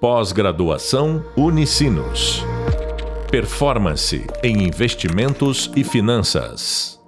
Pós-graduação 0.00 1.24
Unicinos. 1.38 2.44
Performance 3.30 4.26
em 4.44 4.62
investimentos 4.62 5.72
e 5.74 5.82
finanças. 5.82 7.00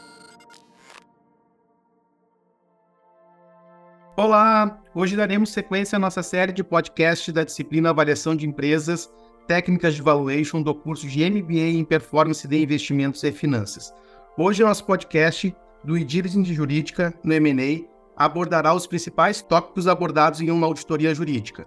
Olá! 4.16 4.80
Hoje 4.94 5.16
daremos 5.16 5.50
sequência 5.50 5.96
à 5.96 5.98
nossa 5.98 6.22
série 6.22 6.50
de 6.50 6.64
podcasts 6.64 7.32
da 7.32 7.44
disciplina 7.44 7.90
Avaliação 7.90 8.34
de 8.34 8.46
Empresas, 8.46 9.10
Técnicas 9.46 9.94
de 9.94 10.00
Valuation 10.00 10.62
do 10.62 10.74
curso 10.74 11.06
de 11.06 11.28
MBA 11.28 11.78
em 11.78 11.84
Performance 11.84 12.48
de 12.48 12.56
Investimentos 12.56 13.22
e 13.22 13.30
Finanças. 13.30 13.92
Hoje, 14.34 14.64
nosso 14.64 14.86
podcast 14.86 15.54
do 15.84 16.02
Diligence 16.02 16.54
Jurídica 16.54 17.12
no 17.22 17.34
M&A 17.34 17.86
abordará 18.16 18.72
os 18.72 18.86
principais 18.86 19.42
tópicos 19.42 19.86
abordados 19.86 20.40
em 20.40 20.50
uma 20.50 20.66
auditoria 20.66 21.14
jurídica 21.14 21.66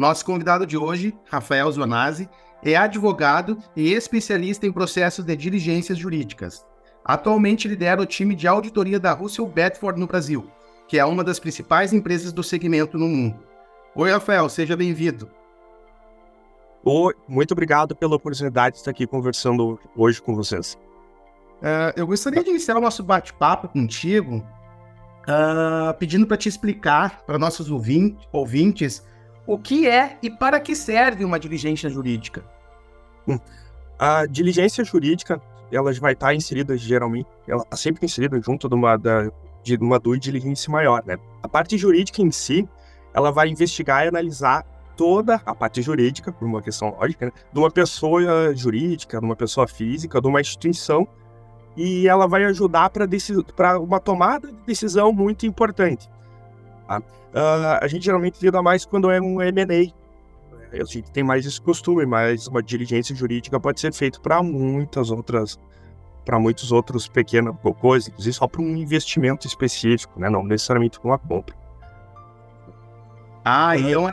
nosso 0.00 0.24
convidado 0.24 0.66
de 0.66 0.76
hoje, 0.76 1.14
Rafael 1.30 1.70
Zonazzi, 1.70 2.28
é 2.62 2.74
advogado 2.74 3.58
e 3.76 3.92
especialista 3.92 4.66
em 4.66 4.72
processos 4.72 5.24
de 5.24 5.36
diligências 5.36 5.98
jurídicas. 5.98 6.64
Atualmente 7.04 7.68
lidera 7.68 8.02
o 8.02 8.06
time 8.06 8.34
de 8.34 8.48
auditoria 8.48 8.98
da 8.98 9.12
Russell 9.12 9.46
Bedford 9.46 10.00
no 10.00 10.06
Brasil, 10.06 10.50
que 10.88 10.98
é 10.98 11.04
uma 11.04 11.22
das 11.22 11.38
principais 11.38 11.92
empresas 11.92 12.32
do 12.32 12.42
segmento 12.42 12.98
no 12.98 13.06
mundo. 13.06 13.38
Oi, 13.94 14.10
Rafael, 14.10 14.48
seja 14.48 14.76
bem-vindo. 14.76 15.30
Oi, 16.84 17.14
muito 17.28 17.52
obrigado 17.52 17.94
pela 17.94 18.16
oportunidade 18.16 18.74
de 18.74 18.80
estar 18.80 18.90
aqui 18.90 19.06
conversando 19.06 19.78
hoje 19.94 20.20
com 20.20 20.34
vocês. 20.34 20.78
Uh, 21.60 21.92
eu 21.94 22.06
gostaria 22.06 22.42
de 22.42 22.50
iniciar 22.50 22.76
o 22.76 22.80
nosso 22.80 23.02
bate-papo 23.02 23.68
contigo, 23.68 24.36
uh, 24.36 25.92
pedindo 25.98 26.26
para 26.26 26.38
te 26.38 26.48
explicar 26.48 27.22
para 27.26 27.38
nossos 27.38 27.70
ouvintes 27.70 29.04
o 29.52 29.58
que 29.58 29.88
é 29.88 30.16
e 30.22 30.30
para 30.30 30.60
que 30.60 30.76
serve 30.76 31.24
uma 31.24 31.36
diligência 31.36 31.90
jurídica? 31.90 32.44
Hum. 33.26 33.36
A 33.98 34.24
diligência 34.24 34.84
jurídica, 34.84 35.42
ela 35.72 35.92
vai 35.94 36.12
estar 36.12 36.32
inserida 36.32 36.76
geralmente, 36.76 37.26
ela 37.48 37.62
está 37.62 37.76
sempre 37.76 38.06
inserida 38.06 38.40
junto 38.40 38.68
de 38.68 38.76
uma, 38.76 38.96
da, 38.96 39.28
de 39.64 39.76
uma 39.76 39.98
due 39.98 40.20
diligence 40.20 40.70
maior, 40.70 41.02
né? 41.04 41.16
A 41.42 41.48
parte 41.48 41.76
jurídica 41.76 42.22
em 42.22 42.30
si, 42.30 42.68
ela 43.12 43.32
vai 43.32 43.48
investigar 43.48 44.04
e 44.04 44.08
analisar 44.08 44.64
toda 44.96 45.42
a 45.44 45.52
parte 45.52 45.82
jurídica, 45.82 46.30
por 46.30 46.46
uma 46.46 46.62
questão 46.62 46.96
lógica, 46.96 47.26
né? 47.26 47.32
de 47.52 47.58
uma 47.58 47.72
pessoa 47.72 48.54
jurídica, 48.54 49.18
de 49.18 49.24
uma 49.24 49.34
pessoa 49.34 49.66
física, 49.66 50.20
de 50.20 50.28
uma 50.28 50.40
instituição, 50.40 51.08
e 51.76 52.06
ela 52.06 52.28
vai 52.28 52.44
ajudar 52.44 52.88
para 52.88 53.80
uma 53.80 53.98
tomada 53.98 54.46
de 54.46 54.62
decisão 54.64 55.12
muito 55.12 55.44
importante. 55.44 56.08
Tá? 56.90 56.98
Uh, 56.98 57.78
a 57.80 57.86
gente 57.86 58.04
geralmente 58.04 58.42
lida 58.42 58.60
mais 58.60 58.84
quando 58.84 59.08
é 59.10 59.20
um 59.20 59.40
M&A. 59.40 59.92
A 60.72 60.84
gente 60.84 61.10
tem 61.12 61.22
mais 61.22 61.46
esse 61.46 61.60
costume, 61.60 62.04
mas 62.04 62.48
uma 62.48 62.60
diligência 62.62 63.14
jurídica 63.14 63.60
pode 63.60 63.80
ser 63.80 63.92
feita 63.92 64.18
para 64.20 64.42
muitas 64.42 65.10
outras, 65.10 65.58
para 66.24 66.38
muitos 66.38 66.72
outros 66.72 67.06
pequenas 67.08 67.54
coisas, 67.80 68.08
inclusive 68.08 68.34
só 68.34 68.46
para 68.46 68.60
um 68.60 68.76
investimento 68.76 69.46
específico, 69.46 70.18
né? 70.18 70.28
não 70.28 70.44
necessariamente 70.44 70.98
para 70.98 71.10
uma 71.10 71.18
compra. 71.18 71.54
Ah, 73.44 73.76
então 73.76 74.08
é, 74.08 74.12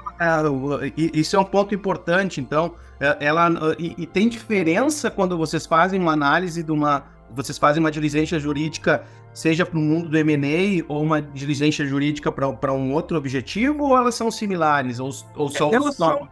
isso 0.95 1.35
é 1.35 1.39
um 1.39 1.45
ponto 1.45 1.75
importante. 1.75 2.39
Então, 2.39 2.75
é, 2.99 3.17
ela 3.19 3.49
e, 3.77 3.93
e 3.97 4.05
tem 4.07 4.29
diferença 4.29 5.11
quando 5.11 5.37
vocês 5.37 5.65
fazem 5.65 5.99
uma 5.99 6.13
análise 6.13 6.63
de 6.63 6.71
uma, 6.71 7.03
vocês 7.35 7.57
fazem 7.57 7.81
uma 7.81 7.91
diligência 7.91 8.39
jurídica 8.39 9.03
seja 9.37 9.65
para 9.65 9.77
o 9.77 9.81
mundo 9.81 10.09
do 10.09 10.17
M&A 10.17 10.83
ou 10.87 11.03
uma 11.03 11.21
diligência 11.21 11.85
jurídica 11.85 12.31
para 12.31 12.73
um 12.73 12.91
outro 12.93 13.15
objetivo, 13.15 13.83
ou 13.83 13.95
elas 13.95 14.15
são 14.15 14.31
similares, 14.31 14.99
ou, 14.99 15.11
ou 15.35 15.47
são... 15.49 15.71
Elas 15.71 15.95
são... 15.95 16.27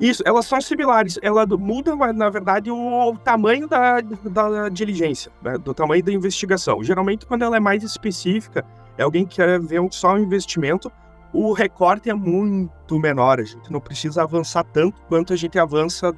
Isso, 0.00 0.22
elas 0.24 0.46
são 0.46 0.60
similares. 0.60 1.18
Ela 1.20 1.44
muda, 1.46 1.94
na 2.12 2.30
verdade, 2.30 2.70
o, 2.70 2.76
o 2.76 3.16
tamanho 3.18 3.68
da, 3.68 4.00
da 4.00 4.68
diligência, 4.68 5.32
né? 5.42 5.58
do 5.58 5.74
tamanho 5.74 6.02
da 6.02 6.12
investigação. 6.12 6.82
Geralmente, 6.82 7.26
quando 7.26 7.42
ela 7.42 7.56
é 7.56 7.60
mais 7.60 7.82
específica, 7.82 8.64
é 8.96 9.02
alguém 9.02 9.26
que 9.26 9.36
quer 9.36 9.60
ver 9.60 9.80
só 9.90 10.14
um 10.14 10.18
investimento, 10.18 10.90
o 11.32 11.52
recorte 11.52 12.08
é 12.08 12.14
muito 12.14 12.98
menor. 12.98 13.40
A 13.40 13.44
gente 13.44 13.70
não 13.70 13.80
precisa 13.80 14.22
avançar 14.22 14.64
tanto 14.64 15.00
quanto 15.08 15.32
a 15.32 15.36
gente 15.36 15.58
avança 15.58 16.12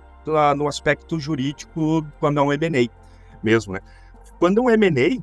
no 0.56 0.66
aspecto 0.66 1.18
jurídico 1.18 2.06
quando 2.18 2.38
é 2.38 2.42
um 2.42 2.52
M&A 2.52 3.03
mesmo, 3.44 3.74
né? 3.74 3.80
Quando 4.38 4.58
é 4.58 4.62
um 4.62 4.70
M&A, 4.70 5.22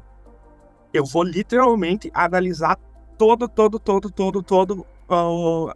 eu 0.93 1.05
vou 1.05 1.23
literalmente 1.23 2.11
analisar 2.13 2.77
todo, 3.17 3.47
todo, 3.47 3.79
todo, 3.79 4.09
todo, 4.09 4.43
todo 4.43 4.85
uh, 5.09 5.73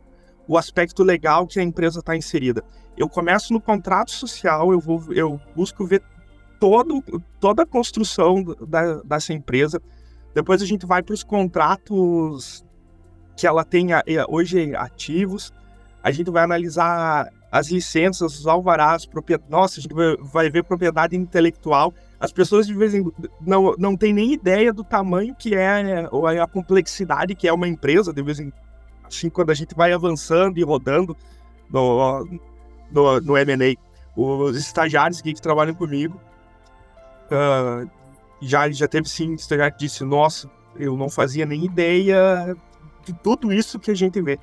o 0.48 0.58
aspecto 0.58 1.04
legal 1.04 1.48
que 1.48 1.60
a 1.60 1.64
empresa 1.64 2.00
está 2.00 2.16
inserida. 2.16 2.64
Eu 2.98 3.10
começo 3.10 3.52
no 3.52 3.60
contrato 3.60 4.12
social, 4.12 4.72
eu, 4.72 4.80
vou, 4.80 5.04
eu 5.12 5.40
busco 5.56 5.86
ver 5.86 6.02
todo, 6.60 7.04
toda 7.40 7.64
a 7.64 7.66
construção 7.66 8.44
da, 8.68 9.02
dessa 9.04 9.34
empresa. 9.34 9.82
Depois 10.34 10.62
a 10.62 10.66
gente 10.66 10.86
vai 10.86 11.02
para 11.02 11.14
os 11.14 11.24
contratos 11.24 12.66
que 13.36 13.46
ela 13.46 13.64
tem 13.64 13.88
hoje 14.30 14.76
ativos. 14.76 15.54
A 16.02 16.12
gente 16.12 16.30
vai 16.30 16.44
analisar 16.44 17.32
as 17.52 17.70
licenças, 17.70 18.40
os 18.40 18.48
alvarás, 18.48 19.06
propriedade. 19.06 19.50
Nossa, 19.50 19.80
a 19.80 19.82
gente 19.82 19.96
vai 20.22 20.50
ver 20.50 20.64
propriedade 20.64 21.16
intelectual. 21.16 21.94
As 22.20 22.32
pessoas 22.32 22.66
de 22.66 22.74
vez 22.74 22.94
em 22.94 23.12
não 23.42 23.76
não 23.78 23.96
têm 23.96 24.14
nem 24.14 24.34
ideia 24.34 24.72
do 24.72 24.84
tamanho 24.84 25.36
que 25.36 25.56
é 25.56 26.08
ou 26.12 26.28
a 26.28 26.48
complexidade 26.48 27.36
que 27.36 27.48
é 27.48 27.54
uma 27.54 27.68
empresa 27.68 28.14
de 28.14 28.22
vez 28.22 28.40
em 28.40 28.52
assim 29.04 29.30
quando 29.30 29.50
a 29.50 29.54
gente 29.54 29.76
vai 29.76 29.92
avançando 29.92 30.58
e 30.58 30.64
rodando 30.64 31.16
no 31.70 32.28
no, 32.92 33.20
no 33.22 33.38
M&A. 33.38 33.76
Os 34.16 34.56
estagiários 34.56 35.22
que 35.22 35.34
trabalham 35.34 35.76
comigo 35.76 36.20
uh, 37.26 37.90
já 38.42 38.70
já 38.72 38.88
teve 38.88 39.10
sim 39.10 39.34
estagiário 39.34 39.74
que 39.74 39.86
disse 39.86 40.04
nossa 40.04 40.50
eu 40.78 40.96
não 40.96 41.10
fazia 41.10 41.46
nem 41.46 41.66
ideia 41.66 42.56
de 43.06 43.14
tudo 43.14 43.54
isso 43.54 43.80
que 43.80 43.92
a 43.92 43.96
gente 43.96 44.22
vê. 44.22 44.40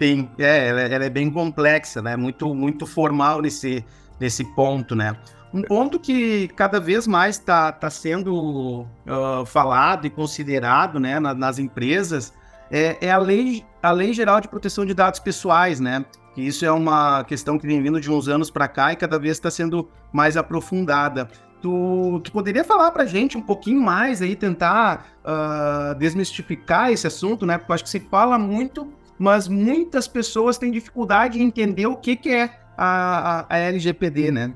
Sim, 0.00 0.28
é, 0.38 0.68
ela, 0.68 0.80
ela, 0.80 1.04
é 1.04 1.10
bem 1.10 1.30
complexa, 1.30 2.02
né? 2.02 2.16
Muito, 2.16 2.52
muito 2.54 2.86
formal 2.86 3.40
nesse, 3.40 3.84
nesse 4.18 4.44
ponto, 4.54 4.96
né? 4.96 5.16
Um 5.54 5.62
ponto 5.62 6.00
que 6.00 6.48
cada 6.48 6.80
vez 6.80 7.06
mais 7.06 7.36
está 7.36 7.70
tá 7.70 7.88
sendo 7.88 8.82
uh, 8.82 9.46
falado 9.46 10.04
e 10.04 10.10
considerado 10.10 10.98
né, 10.98 11.20
na, 11.20 11.32
nas 11.32 11.60
empresas 11.60 12.34
é, 12.70 12.96
é, 13.00 13.12
a, 13.12 13.18
lei, 13.18 13.64
a 13.80 13.92
Lei 13.92 14.12
Geral 14.12 14.40
de 14.40 14.48
Proteção 14.48 14.84
de 14.84 14.92
Dados 14.92 15.20
Pessoais, 15.20 15.78
né? 15.78 16.04
Que 16.34 16.42
isso 16.42 16.66
é 16.66 16.72
uma 16.72 17.22
questão 17.22 17.56
que 17.56 17.66
vem 17.68 17.80
vindo 17.80 18.00
de 18.00 18.10
uns 18.10 18.26
anos 18.26 18.50
para 18.50 18.66
cá 18.66 18.92
e 18.92 18.96
cada 18.96 19.16
vez 19.16 19.36
está 19.36 19.48
sendo 19.48 19.88
mais 20.12 20.36
aprofundada. 20.36 21.28
Tu, 21.62 22.20
tu 22.24 22.32
poderia 22.32 22.64
falar 22.64 22.90
para 22.90 23.06
gente 23.06 23.38
um 23.38 23.40
pouquinho 23.40 23.80
mais 23.80 24.20
aí, 24.20 24.34
tentar 24.34 25.06
uh, 25.24 25.94
desmistificar 25.94 26.90
esse 26.90 27.06
assunto, 27.06 27.46
né? 27.46 27.58
Porque 27.58 27.70
eu 27.70 27.74
acho 27.74 27.84
que 27.84 27.90
se 27.90 28.00
fala 28.00 28.36
muito 28.36 28.92
mas 29.18 29.48
muitas 29.48 30.08
pessoas 30.08 30.58
têm 30.58 30.70
dificuldade 30.70 31.40
em 31.40 31.46
entender 31.46 31.86
o 31.86 31.96
que, 31.96 32.16
que 32.16 32.30
é 32.30 32.50
a, 32.76 33.40
a, 33.40 33.46
a 33.48 33.58
LGPD, 33.58 34.32
né? 34.32 34.52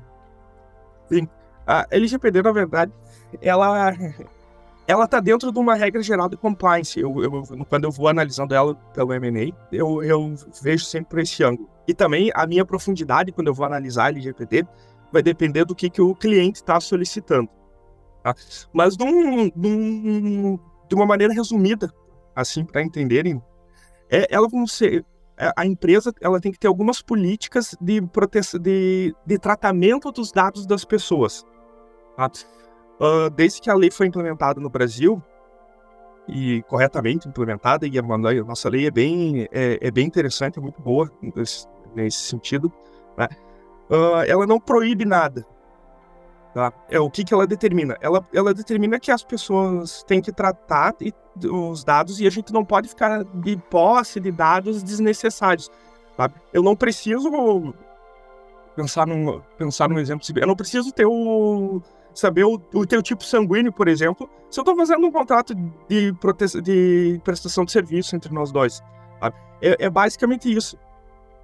Sim. 1.11 1.27
A 1.65 1.85
LGPD, 1.91 2.41
na 2.41 2.51
verdade, 2.51 2.91
ela 3.41 3.93
ela 4.87 5.05
está 5.05 5.19
dentro 5.19 5.51
de 5.51 5.59
uma 5.59 5.75
regra 5.75 6.01
geral 6.01 6.27
de 6.27 6.35
compliance. 6.35 6.99
Eu, 6.99 7.21
eu, 7.21 7.43
quando 7.69 7.83
eu 7.83 7.91
vou 7.91 8.07
analisando 8.07 8.55
ela 8.55 8.73
pelo 8.73 9.13
M&A, 9.13 9.55
eu, 9.71 10.03
eu 10.03 10.33
vejo 10.63 10.83
sempre 10.83 11.09
por 11.09 11.19
esse 11.19 11.43
ângulo. 11.43 11.69
E 11.87 11.93
também 11.93 12.31
a 12.33 12.47
minha 12.47 12.65
profundidade, 12.65 13.31
quando 13.31 13.47
eu 13.47 13.53
vou 13.53 13.67
analisar 13.67 14.05
a 14.05 14.09
LGPD, 14.09 14.65
vai 15.11 15.21
depender 15.21 15.63
do 15.63 15.75
que, 15.75 15.91
que 15.91 16.01
o 16.01 16.15
cliente 16.15 16.57
está 16.57 16.79
solicitando. 16.79 17.47
Tá? 18.23 18.33
Mas 18.73 18.97
num, 18.97 19.51
num, 19.55 20.59
de 20.87 20.95
uma 20.95 21.05
maneira 21.05 21.33
resumida, 21.33 21.93
assim, 22.35 22.65
para 22.65 22.81
entenderem 22.81 23.39
é, 24.09 24.27
ela 24.33 24.47
a 25.55 25.65
empresa 25.65 26.13
ela 26.21 26.39
tem 26.39 26.51
que 26.51 26.59
ter 26.59 26.67
algumas 26.67 27.01
políticas 27.01 27.75
de, 27.79 28.01
proteção, 28.01 28.59
de, 28.59 29.15
de 29.25 29.37
tratamento 29.37 30.11
dos 30.11 30.31
dados 30.31 30.65
das 30.65 30.83
pessoas. 30.83 31.45
Tá? 32.17 32.29
Uh, 32.99 33.29
desde 33.29 33.61
que 33.61 33.69
a 33.69 33.73
lei 33.73 33.89
foi 33.89 34.07
implementada 34.07 34.59
no 34.59 34.69
Brasil, 34.69 35.23
e 36.31 36.61
corretamente 36.63 37.27
implementada, 37.27 37.87
e 37.87 37.97
a, 37.97 38.01
a 38.01 38.43
nossa 38.43 38.69
lei 38.69 38.87
é 38.87 38.91
bem, 38.91 39.47
é, 39.51 39.79
é, 39.81 39.91
bem 39.91 40.05
interessante, 40.05 40.59
é 40.59 40.61
muito 40.61 40.81
boa 40.81 41.11
nesse, 41.21 41.65
nesse 41.95 42.17
sentido, 42.17 42.71
né? 43.17 43.27
uh, 43.89 44.23
ela 44.27 44.45
não 44.45 44.59
proíbe 44.59 45.05
nada. 45.05 45.45
Tá? 46.53 46.73
É, 46.89 46.99
o 46.99 47.09
que, 47.09 47.23
que 47.23 47.33
ela 47.33 47.45
determina? 47.45 47.95
Ela, 48.01 48.27
ela 48.33 48.53
determina 48.53 48.99
que 48.99 49.11
as 49.11 49.23
pessoas 49.23 50.03
têm 50.03 50.21
que 50.21 50.31
tratar 50.31 50.95
os 51.51 51.83
dados 51.83 52.19
e 52.19 52.27
a 52.27 52.29
gente 52.29 52.51
não 52.51 52.65
pode 52.65 52.89
ficar 52.89 53.23
de 53.23 53.55
posse 53.55 54.19
de 54.19 54.31
dados 54.31 54.81
desnecessários. 54.81 55.69
Eu 56.51 56.63
não 56.63 56.75
preciso 56.75 57.29
pensar 58.75 59.07
num, 59.07 59.41
pensar 59.57 59.87
num 59.87 59.99
exemplo. 59.99 60.25
Eu 60.35 60.47
não 60.47 60.55
preciso 60.55 60.91
ter 60.91 61.05
o 61.05 61.81
saber 62.13 62.43
o, 62.43 62.59
o 62.73 62.85
teu 62.85 63.01
tipo 63.01 63.23
sanguíneo, 63.23 63.71
por 63.71 63.87
exemplo, 63.87 64.29
se 64.49 64.59
eu 64.59 64.63
estou 64.63 64.75
fazendo 64.75 65.05
um 65.05 65.11
contrato 65.11 65.53
de, 65.87 66.11
prote... 66.13 66.61
de 66.61 67.21
prestação 67.23 67.63
de 67.63 67.71
serviço 67.71 68.15
entre 68.15 68.33
nós 68.33 68.51
dois. 68.51 68.81
É, 69.61 69.85
é, 69.85 69.89
basicamente 69.89 70.51
isso. 70.51 70.77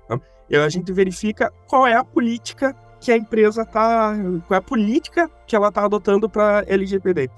Tá? 0.07 0.19
E 0.49 0.55
a 0.55 0.69
gente 0.69 0.91
verifica 0.91 1.51
qual 1.67 1.85
é 1.85 1.95
a 1.95 2.03
política 2.03 2.75
que 3.05 3.11
a 3.11 3.17
empresa 3.17 3.61
está, 3.61 4.15
qual 4.47 4.55
é 4.55 4.57
a 4.57 4.61
política 4.61 5.29
que 5.45 5.55
ela 5.55 5.67
está 5.67 5.85
adotando 5.85 6.27
para 6.27 6.65
LGPD. 6.67 7.29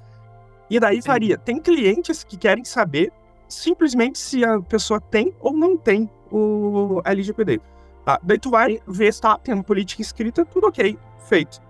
E 0.70 0.80
daí 0.80 1.02
varia. 1.02 1.38
Tem 1.38 1.60
clientes 1.60 2.24
que 2.24 2.38
querem 2.38 2.64
saber 2.64 3.12
simplesmente 3.50 4.18
se 4.18 4.46
a 4.46 4.62
pessoa 4.62 5.02
tem 5.02 5.34
ou 5.42 5.52
não 5.52 5.76
tem 5.76 6.10
o 6.32 7.02
LGPD. 7.04 7.60
Tá? 8.06 8.18
Daí 8.24 8.40
tu 8.40 8.50
vai 8.50 8.80
ver 8.88 9.14
se 9.14 9.20
tá 9.20 9.38
tendo 9.38 9.62
política 9.62 10.02
escrita, 10.02 10.46
tudo 10.46 10.68
ok, 10.68 10.98
feito. 11.28 11.62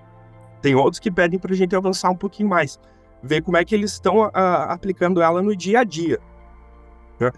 Tem 0.61 0.75
outros 0.75 0.99
que 0.99 1.09
pedem 1.09 1.39
para 1.39 1.51
a 1.51 1.55
gente 1.55 1.75
avançar 1.75 2.11
um 2.11 2.15
pouquinho 2.15 2.49
mais, 2.49 2.79
ver 3.23 3.41
como 3.41 3.57
é 3.57 3.65
que 3.65 3.73
eles 3.73 3.93
estão 3.93 4.27
uh, 4.27 4.31
aplicando 4.69 5.23
ela 5.23 5.41
no 5.41 5.55
dia 5.55 5.79
a 5.79 5.83
dia. 5.83 6.19
Né? 7.19 7.31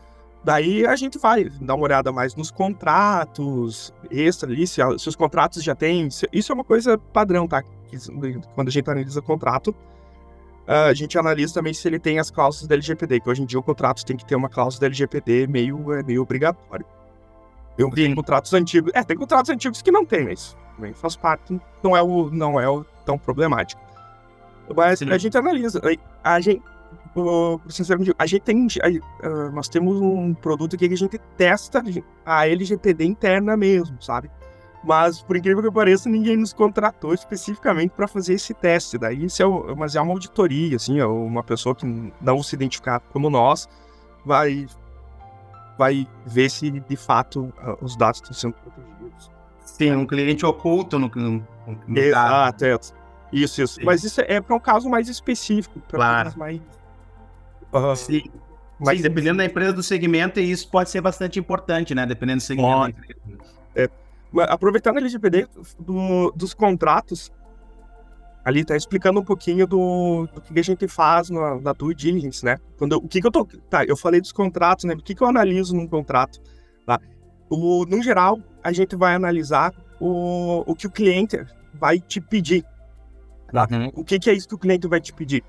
Daí 0.44 0.86
a 0.86 0.96
gente 0.96 1.18
vai 1.18 1.50
dar 1.62 1.76
uma 1.76 1.84
olhada 1.84 2.12
mais 2.12 2.36
nos 2.36 2.50
contratos 2.50 3.94
extra 4.10 4.50
ali, 4.50 4.66
se, 4.66 4.82
se 4.98 5.10
os 5.10 5.16
contratos 5.16 5.64
já 5.64 5.76
têm. 5.76 6.10
Se, 6.10 6.28
isso 6.32 6.52
é 6.52 6.56
uma 6.56 6.64
coisa 6.64 6.98
padrão, 6.98 7.48
tá? 7.48 7.64
Quando 8.56 8.68
a 8.68 8.72
gente 8.72 8.90
analisa 8.90 9.22
contrato, 9.22 9.70
uh, 10.68 10.90
a 10.90 10.94
gente 10.94 11.18
analisa 11.18 11.54
também 11.54 11.74
se 11.74 11.88
ele 11.88 12.00
tem 12.00 12.20
as 12.20 12.32
cláusulas 12.32 12.68
da 12.68 12.76
LGPD, 12.76 13.20
que 13.20 13.30
hoje 13.30 13.42
em 13.42 13.46
dia 13.46 13.60
o 13.60 13.64
contrato 13.64 14.06
tem 14.06 14.16
que 14.16 14.26
ter 14.26 14.36
uma 14.36 14.48
cláusula 14.48 14.82
da 14.82 14.88
LGPD 14.88 15.48
meio, 15.48 15.94
é 15.94 16.04
meio 16.04 16.22
obrigatório. 16.22 16.86
Eu 17.78 17.90
tenho 17.92 18.16
contratos 18.16 18.54
antigos. 18.54 18.92
É, 18.94 19.04
tem 19.04 19.18
contratos 19.18 19.50
antigos 19.50 19.82
que 19.82 19.92
não 19.92 20.06
tem, 20.06 20.26
mas 20.26 20.56
também 20.76 20.94
faz 20.94 21.16
parte, 21.16 21.60
não 21.84 21.96
é 21.96 22.02
o, 22.02 22.30
não 22.30 22.60
é 22.60 22.70
o 22.70 22.86
tão 23.06 23.18
problemático. 23.18 23.82
Mas 24.76 25.00
Sim. 25.00 25.12
a 25.12 25.18
gente 25.18 25.38
analisa. 25.38 25.82
A 26.24 26.40
gente, 26.40 26.62
a 28.18 28.26
gente 28.26 28.42
tem. 28.42 28.68
A, 28.82 29.50
nós 29.52 29.68
temos 29.68 30.00
um 30.00 30.34
produto 30.34 30.76
aqui 30.76 30.88
que 30.88 30.94
a 30.94 30.98
gente 30.98 31.18
testa 31.38 31.84
a 32.26 32.48
LGPD 32.48 33.06
interna 33.06 33.56
mesmo, 33.56 34.02
sabe? 34.02 34.30
Mas, 34.84 35.22
por 35.22 35.36
incrível 35.36 35.62
que 35.62 35.72
pareça, 35.72 36.10
ninguém 36.10 36.38
nos 36.38 36.54
contratou 36.54 37.14
especificamente 37.14 37.92
para 37.92 38.08
fazer 38.08 38.36
esse 38.36 38.54
teste. 38.54 38.98
Daí, 38.98 39.26
isso 39.26 39.44
é, 39.44 39.76
mas 39.76 39.96
é 39.96 40.02
uma 40.02 40.14
auditoria, 40.14 40.78
assim, 40.78 41.00
é 41.00 41.06
uma 41.06 41.44
pessoa 41.44 41.76
que 41.76 41.86
não 42.22 42.42
se 42.42 42.56
identificar 42.56 43.00
como 43.12 43.30
nós 43.30 43.68
vai, 44.26 44.68
vai 45.78 46.08
ver 46.26 46.50
se 46.50 46.72
de 46.72 46.96
fato 46.96 47.54
os 47.82 47.98
dados 47.98 48.22
estão 48.22 48.34
sendo 48.34 48.54
protegidos. 48.54 49.32
Sim, 49.66 49.96
um 49.96 50.06
cliente 50.06 50.46
oculto 50.46 50.98
no, 50.98 51.10
no, 51.14 51.46
no 51.88 51.98
Exato, 51.98 52.66
é. 52.66 52.80
Isso, 53.32 53.62
isso. 53.62 53.68
Sim. 53.76 53.84
Mas 53.84 54.04
isso 54.04 54.22
é 54.22 54.42
para 54.42 54.56
um 54.56 54.60
caso 54.60 54.90
mais 54.90 55.08
específico, 55.08 55.80
para 55.82 55.98
claro. 55.98 56.34
mais. 56.38 56.62
Sim. 57.96 58.24
Mas, 58.80 58.98
Sim, 58.98 59.04
dependendo 59.04 59.38
da 59.38 59.46
empresa 59.46 59.74
do 59.74 59.84
segmento, 59.84 60.40
isso 60.40 60.70
pode 60.70 60.90
ser 60.90 61.02
bastante 61.02 61.38
importante, 61.38 61.94
né? 61.94 62.06
Dependendo 62.06 62.38
do 62.38 62.44
segmento 62.44 62.78
pode. 62.78 62.94
da 62.94 63.00
empresa. 63.00 63.20
É. 63.76 63.90
Aproveitando 64.44 64.98
a 64.98 65.00
LGPD 65.00 65.48
do, 65.80 66.32
dos 66.36 66.54
contratos, 66.54 67.32
ali 68.46 68.64
tá 68.64 68.78
explicando 68.78 69.20
um 69.20 69.24
pouquinho 69.24 69.68
do, 69.68 70.28
do 70.34 70.42
que 70.42 70.58
a 70.58 70.64
gente 70.64 70.88
faz 70.88 71.30
na, 71.30 71.60
na 71.60 71.74
due 71.74 71.94
diligence, 71.94 72.46
né? 72.46 72.58
Quando 72.78 72.94
eu, 72.94 73.00
o 73.00 73.08
que, 73.08 73.20
que 73.20 73.28
eu 73.28 73.32
tô. 73.32 73.46
Tá, 73.70 73.84
eu 73.84 73.98
falei 73.98 74.22
dos 74.22 74.32
contratos, 74.32 74.86
né? 74.86 74.94
O 74.94 75.04
que, 75.04 75.14
que 75.14 75.22
eu 75.22 75.28
analiso 75.28 75.76
num 75.76 75.88
contrato? 75.88 76.40
Tá? 76.86 77.00
O, 77.50 77.86
no 77.86 78.02
geral, 78.02 78.40
a 78.64 78.72
gente 78.72 78.96
vai 78.96 79.14
analisar 79.14 79.74
o, 80.00 80.64
o 80.66 80.76
que 80.76 80.88
o 80.88 80.92
cliente 80.92 81.38
vai 81.74 82.00
te 82.00 82.22
pedir. 82.22 82.64
Tá? 83.52 83.68
Uhum. 83.70 83.92
O 83.96 84.04
que, 84.04 84.20
que 84.20 84.30
é 84.30 84.34
isso 84.34 84.48
que 84.48 84.56
o 84.56 84.60
cliente 84.60 84.88
vai 84.88 85.02
te 85.02 85.12
pedir? 85.12 85.44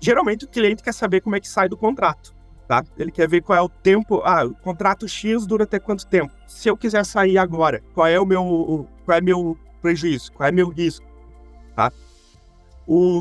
Geralmente 0.00 0.44
o 0.44 0.48
cliente 0.48 0.82
quer 0.82 0.92
saber 0.92 1.20
como 1.20 1.36
é 1.36 1.40
que 1.40 1.48
sai 1.48 1.68
do 1.68 1.76
contrato. 1.76 2.34
Tá? 2.66 2.84
Ele 2.98 3.10
quer 3.10 3.26
ver 3.26 3.40
qual 3.40 3.58
é 3.58 3.62
o 3.62 3.68
tempo. 3.68 4.20
Ah, 4.24 4.44
o 4.44 4.54
contrato 4.54 5.08
X 5.08 5.46
dura 5.46 5.64
até 5.64 5.78
quanto 5.78 6.06
tempo? 6.06 6.32
Se 6.46 6.68
eu 6.68 6.76
quiser 6.76 7.04
sair 7.04 7.38
agora, 7.38 7.82
qual 7.94 8.06
é 8.06 8.20
o 8.20 8.26
meu, 8.26 8.86
qual 9.06 9.16
é 9.16 9.20
meu 9.22 9.58
prejuízo? 9.80 10.32
Qual 10.32 10.46
é 10.46 10.52
meu 10.52 10.68
risco? 10.68 11.06
Tá? 11.74 11.90
O, 12.86 13.20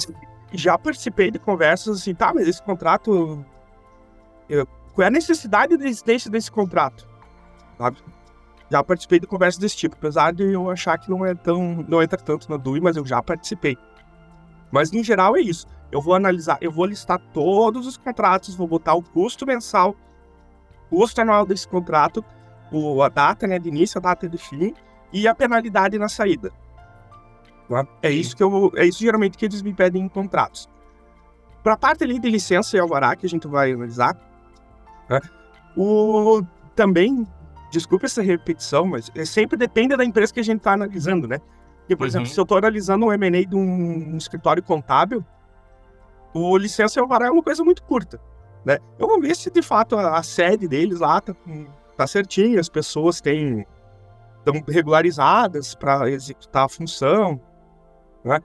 já 0.51 0.77
participei 0.77 1.31
de 1.31 1.39
conversas 1.39 2.01
assim, 2.01 2.13
tá, 2.13 2.33
mas 2.33 2.47
esse 2.47 2.61
contrato. 2.61 3.45
Eu, 4.49 4.67
qual 4.93 5.05
é 5.05 5.07
a 5.07 5.11
necessidade 5.11 5.77
da 5.77 5.85
existência 5.85 6.29
desse 6.29 6.51
contrato? 6.51 7.07
Sabe? 7.77 7.97
Já 8.69 8.83
participei 8.83 9.19
de 9.19 9.27
conversas 9.27 9.59
desse 9.59 9.77
tipo, 9.77 9.95
apesar 9.95 10.33
de 10.33 10.43
eu 10.43 10.69
achar 10.69 10.97
que 10.97 11.09
não 11.09 11.25
é 11.25 11.33
tão. 11.33 11.85
não 11.87 12.01
entra 12.01 12.17
tanto 12.17 12.49
na 12.49 12.57
DUI, 12.57 12.81
mas 12.81 12.97
eu 12.97 13.05
já 13.05 13.21
participei. 13.21 13.77
Mas 14.71 14.91
no 14.91 15.01
geral 15.03 15.37
é 15.37 15.41
isso. 15.41 15.65
Eu 15.91 16.01
vou 16.01 16.13
analisar, 16.13 16.57
eu 16.61 16.71
vou 16.71 16.85
listar 16.85 17.19
todos 17.33 17.87
os 17.87 17.97
contratos, 17.97 18.55
vou 18.55 18.67
botar 18.67 18.93
o 18.93 19.01
custo 19.01 19.45
mensal, 19.45 19.95
custo 20.89 21.21
anual 21.21 21.45
desse 21.45 21.67
contrato, 21.67 22.23
o, 22.71 23.01
a 23.01 23.09
data 23.09 23.47
né, 23.47 23.57
de 23.57 23.69
início, 23.69 23.97
a 23.97 24.01
data 24.01 24.27
de 24.27 24.37
fim 24.37 24.73
e 25.13 25.27
a 25.27 25.33
penalidade 25.33 25.97
na 25.97 26.09
saída. 26.09 26.51
Tá? 27.69 27.87
É 28.01 28.09
isso 28.09 28.35
que 28.35 28.43
eu, 28.43 28.71
é 28.75 28.85
isso 28.85 28.99
geralmente 28.99 29.37
que 29.37 29.45
eles 29.45 29.61
me 29.61 29.73
pedem 29.73 30.03
em 30.03 30.09
contratos. 30.09 30.69
Para 31.63 31.73
a 31.73 31.77
parte 31.77 32.03
ali 32.03 32.19
de 32.19 32.29
licença 32.29 32.75
e 32.75 32.79
alvará 32.79 33.15
que 33.15 33.25
a 33.25 33.29
gente 33.29 33.47
vai 33.47 33.71
analisar, 33.71 34.15
né, 35.09 35.19
o, 35.75 36.41
também 36.75 37.27
desculpe 37.71 38.05
essa 38.05 38.21
repetição, 38.21 38.85
mas 38.85 39.11
é, 39.15 39.25
sempre 39.25 39.57
depende 39.57 39.95
da 39.95 40.03
empresa 40.03 40.33
que 40.33 40.39
a 40.39 40.43
gente 40.43 40.59
está 40.59 40.73
analisando, 40.73 41.27
né? 41.27 41.39
Porque, 41.79 41.95
por 41.95 42.03
uhum. 42.03 42.07
exemplo, 42.07 42.27
se 42.27 42.39
eu 42.39 42.43
estou 42.43 42.57
analisando 42.57 43.05
um 43.05 43.13
M&A 43.13 43.45
de 43.45 43.55
um, 43.55 44.13
um, 44.13 44.17
escritório 44.17 44.61
contábil, 44.61 45.23
o 46.41 46.57
licença 46.57 46.99
e 46.99 47.01
alvará 47.01 47.27
é 47.27 47.31
uma 47.31 47.43
coisa 47.43 47.63
muito 47.63 47.83
curta, 47.83 48.19
né? 48.65 48.77
Eu 48.97 49.07
vou 49.07 49.21
ver 49.21 49.35
se, 49.35 49.49
de 49.49 49.61
fato, 49.61 49.95
a, 49.97 50.17
a 50.17 50.23
sede 50.23 50.67
deles 50.67 50.99
lá 50.99 51.21
tá, 51.21 51.35
tá 51.95 52.07
certinha, 52.07 52.59
as 52.59 52.69
pessoas 52.69 53.21
têm 53.21 53.65
estão 54.51 54.63
regularizadas 54.67 55.75
para 55.75 56.09
executar 56.09 56.65
a 56.65 56.69
função, 56.69 57.39
né? 58.23 58.39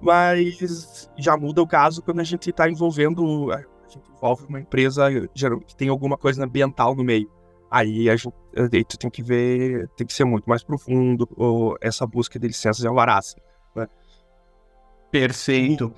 Mas 0.00 1.10
já 1.16 1.36
muda 1.36 1.62
o 1.62 1.66
caso 1.66 2.02
quando 2.02 2.20
a 2.20 2.24
gente 2.24 2.50
está 2.50 2.68
envolvendo, 2.68 3.50
a 3.52 3.58
gente 3.88 4.02
envolve 4.16 4.46
uma 4.46 4.60
empresa 4.60 5.08
que 5.66 5.76
tem 5.76 5.88
alguma 5.88 6.16
coisa 6.16 6.44
ambiental 6.44 6.94
no 6.94 7.04
meio. 7.04 7.30
Aí 7.70 8.08
a 8.08 8.16
gente, 8.16 8.34
aí 8.56 8.84
tu 8.84 8.98
tem 8.98 9.10
que 9.10 9.22
ver, 9.22 9.88
tem 9.96 10.06
que 10.06 10.12
ser 10.12 10.24
muito 10.24 10.48
mais 10.48 10.62
profundo 10.62 11.28
ou, 11.36 11.76
essa 11.80 12.06
busca 12.06 12.38
de 12.38 12.46
licenças 12.46 12.84
e 12.84 12.86
alvarás. 12.86 13.34
Né? 13.74 13.86
Perfeito. 15.10 15.92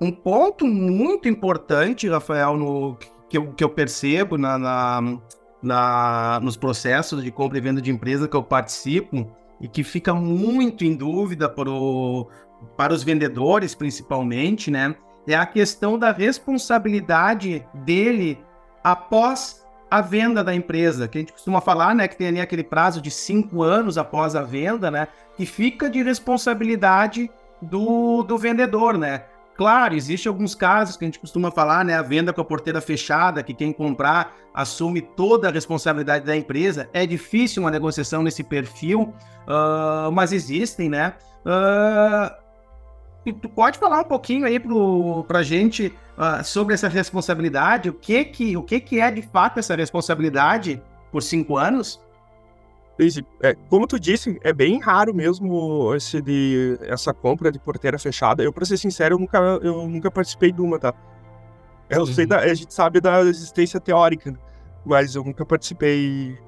Um 0.00 0.12
ponto 0.12 0.66
muito 0.66 1.28
importante, 1.28 2.08
Rafael, 2.08 2.56
no, 2.56 2.96
que, 3.28 3.38
eu, 3.38 3.52
que 3.52 3.64
eu 3.64 3.68
percebo 3.68 4.36
na, 4.36 4.58
na, 4.58 5.18
na, 5.62 6.40
nos 6.42 6.56
processos 6.56 7.22
de 7.22 7.30
compra 7.30 7.58
e 7.58 7.60
venda 7.60 7.80
de 7.80 7.90
empresa 7.90 8.28
que 8.28 8.36
eu 8.36 8.42
participo 8.42 9.30
e 9.60 9.66
que 9.66 9.82
fica 9.82 10.12
muito 10.14 10.84
em 10.84 10.94
dúvida 10.94 11.48
pro, 11.48 12.28
para 12.76 12.92
os 12.92 13.02
vendedores, 13.02 13.74
principalmente, 13.74 14.70
né? 14.70 14.94
É 15.26 15.34
a 15.34 15.46
questão 15.46 15.98
da 15.98 16.12
responsabilidade 16.12 17.66
dele 17.74 18.38
após 18.84 19.66
a 19.90 20.00
venda 20.00 20.42
da 20.42 20.54
empresa, 20.54 21.08
que 21.08 21.18
a 21.18 21.20
gente 21.20 21.32
costuma 21.32 21.60
falar, 21.60 21.94
né, 21.94 22.06
que 22.08 22.16
tem 22.16 22.28
ali 22.28 22.40
aquele 22.40 22.64
prazo 22.64 23.00
de 23.00 23.10
cinco 23.10 23.62
anos 23.62 23.96
após 23.96 24.34
a 24.34 24.42
venda, 24.42 24.90
né, 24.90 25.08
que 25.36 25.46
fica 25.46 25.88
de 25.88 26.02
responsabilidade 26.02 27.30
do, 27.62 28.22
do 28.22 28.36
vendedor, 28.36 28.98
né. 28.98 29.24
Claro, 29.56 29.94
existe 29.94 30.28
alguns 30.28 30.54
casos 30.54 30.96
que 30.96 31.04
a 31.04 31.08
gente 31.08 31.18
costuma 31.18 31.50
falar, 31.50 31.84
né, 31.84 31.94
a 31.94 32.02
venda 32.02 32.32
com 32.32 32.40
a 32.40 32.44
porteira 32.44 32.80
fechada, 32.80 33.42
que 33.42 33.54
quem 33.54 33.72
comprar 33.72 34.34
assume 34.52 35.00
toda 35.00 35.48
a 35.48 35.50
responsabilidade 35.50 36.26
da 36.26 36.36
empresa. 36.36 36.90
É 36.92 37.06
difícil 37.06 37.62
uma 37.62 37.70
negociação 37.70 38.22
nesse 38.22 38.44
perfil, 38.44 39.14
uh, 39.48 40.12
mas 40.12 40.32
existem, 40.32 40.90
né. 40.90 41.14
Uh, 41.44 42.46
tu 43.40 43.48
pode 43.48 43.78
falar 43.78 44.00
um 44.00 44.04
pouquinho 44.04 44.44
aí 44.46 44.60
para 45.26 45.38
a 45.38 45.42
gente 45.42 45.92
uh, 46.18 46.44
sobre 46.44 46.74
essa 46.74 46.88
responsabilidade? 46.88 47.88
O 47.88 47.94
que 47.94 48.24
que, 48.26 48.56
o 48.58 48.62
que 48.62 48.78
que 48.78 49.00
é 49.00 49.10
de 49.10 49.22
fato 49.22 49.58
essa 49.58 49.74
responsabilidade 49.74 50.82
por 51.10 51.22
cinco 51.22 51.56
anos? 51.56 51.98
É, 53.42 53.54
como 53.68 53.86
tu 53.86 54.00
disse, 54.00 54.38
é 54.42 54.52
bem 54.52 54.80
raro 54.80 55.14
mesmo 55.14 55.94
esse 55.94 56.22
de, 56.22 56.78
essa 56.82 57.12
compra 57.12 57.52
de 57.52 57.58
porteira 57.58 57.98
fechada. 57.98 58.42
Eu, 58.42 58.52
para 58.52 58.64
ser 58.64 58.78
sincero, 58.78 59.16
eu 59.16 59.18
nunca, 59.18 59.38
eu 59.38 59.86
nunca 59.86 60.10
participei 60.10 60.50
de 60.50 60.62
uma, 60.62 60.78
tá? 60.78 60.94
Eu 61.90 62.00
uhum. 62.00 62.06
sei 62.06 62.26
da, 62.26 62.38
a 62.38 62.54
gente 62.54 62.72
sabe 62.72 63.00
da 63.00 63.20
existência 63.20 63.78
teórica, 63.78 64.34
mas 64.84 65.14
eu 65.14 65.22
nunca 65.22 65.44
participei 65.44 66.38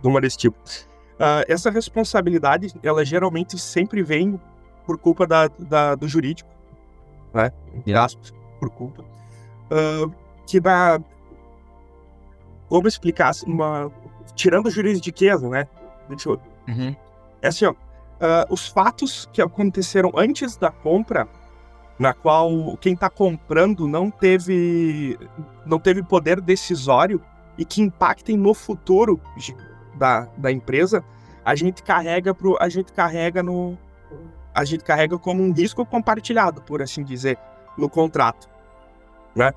de 0.00 0.08
uma 0.08 0.20
desse 0.20 0.38
tipo. 0.38 0.58
Uh, 0.58 1.44
essa 1.46 1.70
responsabilidade, 1.70 2.74
ela 2.82 3.04
geralmente 3.04 3.58
sempre 3.58 4.02
vem 4.02 4.40
por 4.86 4.98
culpa 4.98 5.26
da, 5.26 5.48
da 5.48 5.94
do 5.94 6.08
jurídico, 6.08 6.50
né? 7.32 7.52
Entre 7.74 7.94
aspas, 7.94 8.32
por 8.58 8.70
culpa. 8.70 9.04
Uh, 9.70 10.12
que 10.46 10.58
dá. 10.58 11.00
Como 12.68 12.88
explicar 12.88 13.32
uma. 13.46 13.92
Tirando 14.34 14.66
o 14.66 14.70
juridiqueza, 14.70 15.48
né? 15.48 15.66
Uhum. 16.68 16.94
É 17.42 17.48
assim, 17.48 17.64
ó. 17.66 17.72
Uh, 17.72 18.52
os 18.52 18.68
fatos 18.68 19.26
que 19.32 19.40
aconteceram 19.40 20.12
antes 20.14 20.56
da 20.56 20.70
compra, 20.70 21.26
na 21.98 22.12
qual 22.12 22.76
quem 22.78 22.92
está 22.92 23.08
comprando 23.08 23.88
não 23.88 24.10
teve, 24.10 25.18
não 25.64 25.78
teve 25.78 26.02
poder 26.02 26.40
decisório 26.40 27.22
e 27.56 27.64
que 27.64 27.80
impactem 27.80 28.36
no 28.36 28.52
futuro 28.54 29.20
da, 29.94 30.28
da 30.36 30.52
empresa, 30.52 31.04
a 31.44 31.54
gente 31.54 31.82
carrega 31.82 32.34
pro, 32.34 32.56
a 32.60 32.68
gente 32.68 32.92
carrega 32.92 33.42
no 33.42 33.76
a 34.52 34.64
gente 34.64 34.82
carrega 34.82 35.16
como 35.18 35.42
um 35.42 35.52
risco 35.52 35.86
compartilhado, 35.86 36.60
por 36.62 36.82
assim 36.82 37.04
dizer, 37.04 37.38
no 37.78 37.88
contrato, 37.88 38.48
né? 39.34 39.52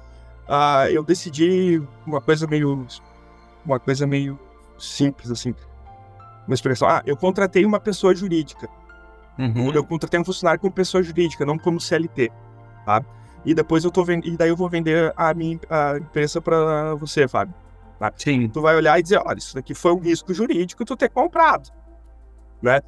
Uh, 0.48 0.88
eu 0.92 1.03
decidi 1.03 1.82
uma 2.06 2.22
coisa 2.22 2.46
meio 2.46 2.86
uma 3.65 3.80
coisa 3.80 4.06
meio 4.06 4.38
simples 4.77 5.32
assim, 5.32 5.53
uma 6.48 6.53
expressão. 6.53 6.88
Ah, 6.88 7.01
eu 7.06 7.15
contratei 7.15 7.65
uma 7.65 7.80
pessoa 7.80 8.15
jurídica. 8.15 8.68
Uhum. 9.38 9.72
Eu 9.72 9.84
contratei 9.84 10.20
um 10.20 10.25
funcionário 10.25 10.60
como 10.60 10.72
pessoa 10.72 11.01
jurídica, 11.01 11.46
não 11.46 11.58
como 11.58 11.80
CLT, 11.80 12.32
tá? 12.86 13.03
E 13.46 13.53
depois 13.53 13.84
eu 13.84 13.92
tô 13.92 14.03
vend... 14.03 14.25
e 14.25 14.38
daí 14.38 14.50
eu 14.50 14.56
vou 14.56 14.70
vender 14.70 15.12
a 15.15 15.34
minha 15.34 15.60
a 15.70 15.98
empresa 15.98 16.39
para 16.39 16.96
você, 16.96 17.27
Fábio. 17.27 17.53
Tá? 18.00 18.12
Sim. 18.15 18.48
Tu 18.50 18.62
vai 18.62 18.75
olhar 18.75 19.00
e 19.00 19.03
dizer, 19.03 19.22
olha, 19.24 19.38
isso 19.38 19.56
daqui 19.56 19.74
foi 19.74 19.94
um 19.94 20.00
risco 20.00 20.34
jurídico 20.34 20.86
tu 20.86 20.96
ter 20.96 21.10
comprado, 21.10 21.70
né? 22.62 22.82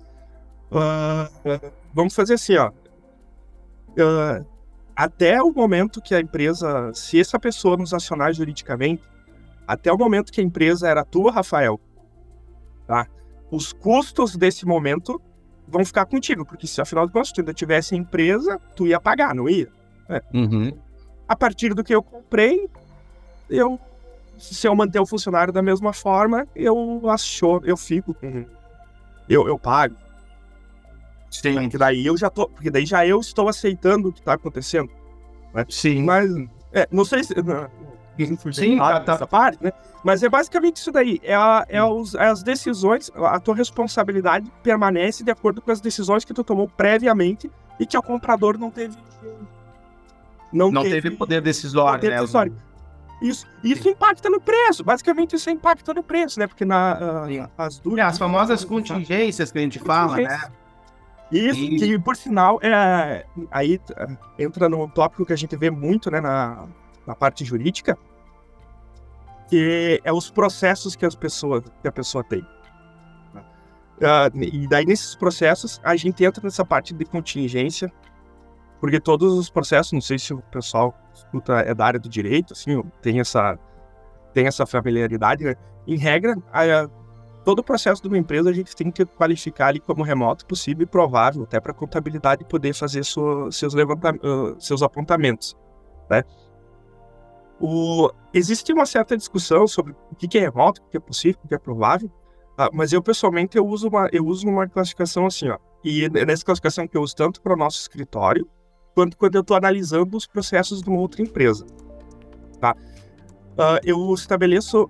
Uh, 0.72 1.72
vamos 1.94 2.14
fazer 2.14 2.36
assim, 2.36 2.58
ó. 2.58 2.70
Uh, 3.92 4.46
até 4.96 5.42
o 5.42 5.52
momento 5.52 6.02
que 6.02 6.16
a 6.16 6.20
empresa, 6.20 6.92
se 6.94 7.20
essa 7.20 7.40
pessoa 7.40 7.78
nos 7.78 7.94
acionar 7.94 8.34
juridicamente, 8.34 9.04
até 9.68 9.92
o 9.92 9.98
momento 9.98 10.32
que 10.32 10.42
a 10.42 10.44
empresa 10.44 10.88
era 10.88 11.04
tua, 11.04 11.32
Rafael, 11.32 11.80
tá? 12.88 13.08
Os 13.52 13.72
custos 13.74 14.36
desse 14.36 14.66
momento 14.66 15.22
vão 15.68 15.84
ficar 15.84 16.06
contigo, 16.06 16.46
porque 16.46 16.68
se 16.68 16.82
afinal 16.82 17.08
de 17.08 17.14
contas 17.14 17.32
tu 17.32 17.42
ainda 17.42 17.54
tivesse 17.54 17.96
empresa, 17.96 18.60
tu 18.76 18.88
ia 18.88 19.00
pagar, 19.00 19.34
não 19.34 19.50
ia? 19.50 19.70
É. 20.10 20.22
Uhum. 20.34 20.72
A 21.28 21.36
partir 21.36 21.74
do 21.74 21.84
que 21.84 21.94
eu 21.94 22.04
comprei, 22.04 22.70
eu 23.50 23.80
se 24.38 24.68
eu 24.68 24.76
manter 24.76 25.00
o 25.00 25.06
funcionário 25.06 25.54
da 25.54 25.62
mesma 25.62 25.94
forma, 25.94 26.48
eu 26.56 27.10
acho, 27.10 27.62
eu 27.64 27.78
fico 27.78 28.16
uhum. 28.22 28.46
eu, 29.30 29.48
eu 29.48 29.58
pago. 29.58 29.96
Sim. 31.30 31.54
Porque 31.54 31.78
daí 31.78 32.06
eu 32.06 32.18
já 32.18 32.30
tô, 32.30 32.48
porque 32.48 32.70
daí 32.70 32.86
já 32.86 33.06
eu 33.06 33.20
estou 33.20 33.48
aceitando 33.50 34.10
o 34.10 34.14
que 34.14 34.20
está 34.20 34.34
acontecendo. 34.34 34.90
Né? 35.54 35.66
Sim. 35.70 36.04
Mas 36.04 36.30
é, 36.72 36.88
não 36.92 37.06
sei 37.06 37.24
se 37.24 37.34
não, 37.42 37.70
Sim, 38.54 38.78
tá, 38.78 39.00
tá. 39.00 39.28
parte, 39.28 39.64
né? 39.64 39.72
Mas 40.04 40.24
é 40.24 40.30
basicamente 40.30 40.78
isso 40.78 40.92
daí. 40.92 41.20
É, 41.24 41.36
a, 41.36 41.66
é, 41.68 41.84
os, 41.84 42.16
é, 42.16 42.28
as 42.28 42.44
decisões, 42.44 43.12
a 43.16 43.40
tua 43.40 43.56
responsabilidade 43.56 44.52
permanece 44.62 45.24
de 45.24 45.32
acordo 45.32 45.62
com 45.62 45.72
as 45.72 45.82
decisões 45.82 46.24
que 46.24 46.34
tu 46.34 46.44
tomou 46.44 46.68
previamente 46.68 47.52
e 47.80 47.86
que 47.86 47.98
o 47.98 48.02
comprador 48.02 48.58
não 48.58 48.72
teve 48.72 48.96
não, 50.56 50.72
não 50.72 50.84
teve, 50.84 51.02
teve, 51.02 51.16
poder 51.18 51.42
decisório, 51.42 52.00
poder 52.00 52.12
né? 52.12 52.20
Decisório. 52.22 52.56
Isso, 53.22 53.48
isso 53.64 53.90
impacta 53.90 54.30
no 54.30 54.40
preço. 54.40 54.84
Basicamente, 54.84 55.36
isso 55.36 55.50
impacta 55.50 55.94
no 55.94 56.04
preço, 56.04 56.40
né? 56.40 56.48
Porque 56.48 56.64
na, 56.64 57.26
uh, 57.28 57.50
as 57.58 57.80
duas. 57.80 57.98
É, 57.98 58.02
as 58.02 58.18
famosas 58.18 58.64
contingências 58.64 59.52
que 59.52 59.58
a 59.58 59.62
gente 59.62 59.80
fala, 59.80 60.18
né? 60.18 60.52
Isso, 61.32 61.60
e... 61.60 61.78
que 61.78 62.00
por 62.00 62.16
sinal, 62.16 62.60
é, 62.62 63.26
aí 63.52 63.82
uh, 63.90 64.18
entra 64.38 64.70
no 64.70 64.88
tópico 64.88 65.26
que 65.26 65.34
a 65.34 65.36
gente 65.36 65.56
vê 65.58 65.70
muito, 65.70 66.12
né, 66.12 66.22
na, 66.22 66.66
na 67.06 67.16
parte 67.16 67.44
jurídica, 67.46 67.98
que 69.48 70.02
é 70.04 70.12
os 70.12 70.30
processos 70.30 70.96
que 70.96 71.06
as 71.06 71.16
pessoas 71.16 71.64
que 71.82 71.88
a 71.88 71.92
pessoa 71.92 72.24
tem. 72.24 72.42
Uh, 73.98 74.38
e 74.42 74.68
daí 74.68 74.86
nesses 74.86 75.16
processos 75.16 75.80
a 75.82 75.96
gente 75.96 76.24
entra 76.24 76.44
nessa 76.44 76.66
parte 76.66 76.94
de 76.94 77.06
contingência, 77.06 77.92
porque 78.82 79.00
todos 79.00 79.34
os 79.34 79.50
processos, 79.50 79.94
não 79.94 80.02
sei 80.02 80.20
se 80.20 80.34
o 80.34 80.42
pessoal 80.42 80.94
escuta, 81.14 81.60
é 81.60 81.74
da 81.74 81.86
área 81.86 82.00
do 82.00 82.10
direito, 82.10 82.54
assim, 82.54 82.84
tem 83.02 83.20
essa, 83.20 83.58
tem 84.34 84.48
essa 84.48 84.66
familiaridade, 84.66 85.46
né? 85.46 85.56
Em 85.88 85.98
regra, 85.98 86.36
a, 86.52 86.90
todo 87.46 87.60
o 87.60 87.64
processo 87.64 88.02
de 88.02 88.08
uma 88.10 88.18
empresa 88.18 88.50
a 88.50 88.54
gente 88.54 88.76
tem 88.76 88.92
que 88.92 89.06
qualificar 89.06 89.68
ali 89.68 89.80
como 89.80 90.04
remoto 90.04 90.46
possível 90.46 90.84
e 90.84 90.86
provável, 90.86 91.44
até 91.44 91.60
para 91.60 91.72
a 91.72 91.76
contabilidade 91.76 92.44
poder 92.44 92.74
fazer 92.74 93.06
sua, 93.06 93.50
seus, 93.52 93.74
uh, 93.74 94.56
seus 94.60 94.82
apontamentos, 94.82 95.56
né? 96.10 96.24
O, 97.60 98.10
existe 98.34 98.74
uma 98.74 98.86
certa 98.86 99.16
discussão 99.16 99.66
sobre 99.68 99.96
o 100.12 100.16
que 100.16 100.38
é 100.38 100.42
remoto, 100.42 100.82
o 100.82 100.90
que 100.90 100.98
é 100.98 101.00
possível, 101.00 101.40
o 101.44 101.48
que 101.48 101.56
é 101.56 101.58
provável, 101.58 102.10
uh, 102.60 102.70
mas 102.74 102.92
eu 102.92 103.02
pessoalmente 103.02 103.58
eu 103.58 103.66
uso 103.66 103.88
uma, 103.88 104.10
eu 104.12 104.26
uso 104.26 104.48
uma 104.48 104.68
classificação 104.68 105.26
assim, 105.26 105.50
ó, 105.50 105.58
e 105.84 106.10
nessa 106.10 106.44
classificação 106.44 106.88
que 106.88 106.98
eu 106.98 107.02
uso 107.02 107.16
tanto 107.16 107.42
para 107.42 107.54
o 107.54 107.56
nosso 107.56 107.80
escritório, 107.80 108.48
quanto 108.94 109.18
quando 109.18 109.36
eu 109.36 109.42
estou 109.42 109.56
analisando 109.56 110.18
os 110.18 110.28
processos 110.28 110.82
de 110.82 110.90
uma 110.90 111.00
outra 111.00 111.22
empresa. 111.22 111.66
Tá? 112.60 112.76
Uh, 113.54 113.80
eu 113.84 114.14
estabeleço 114.14 114.90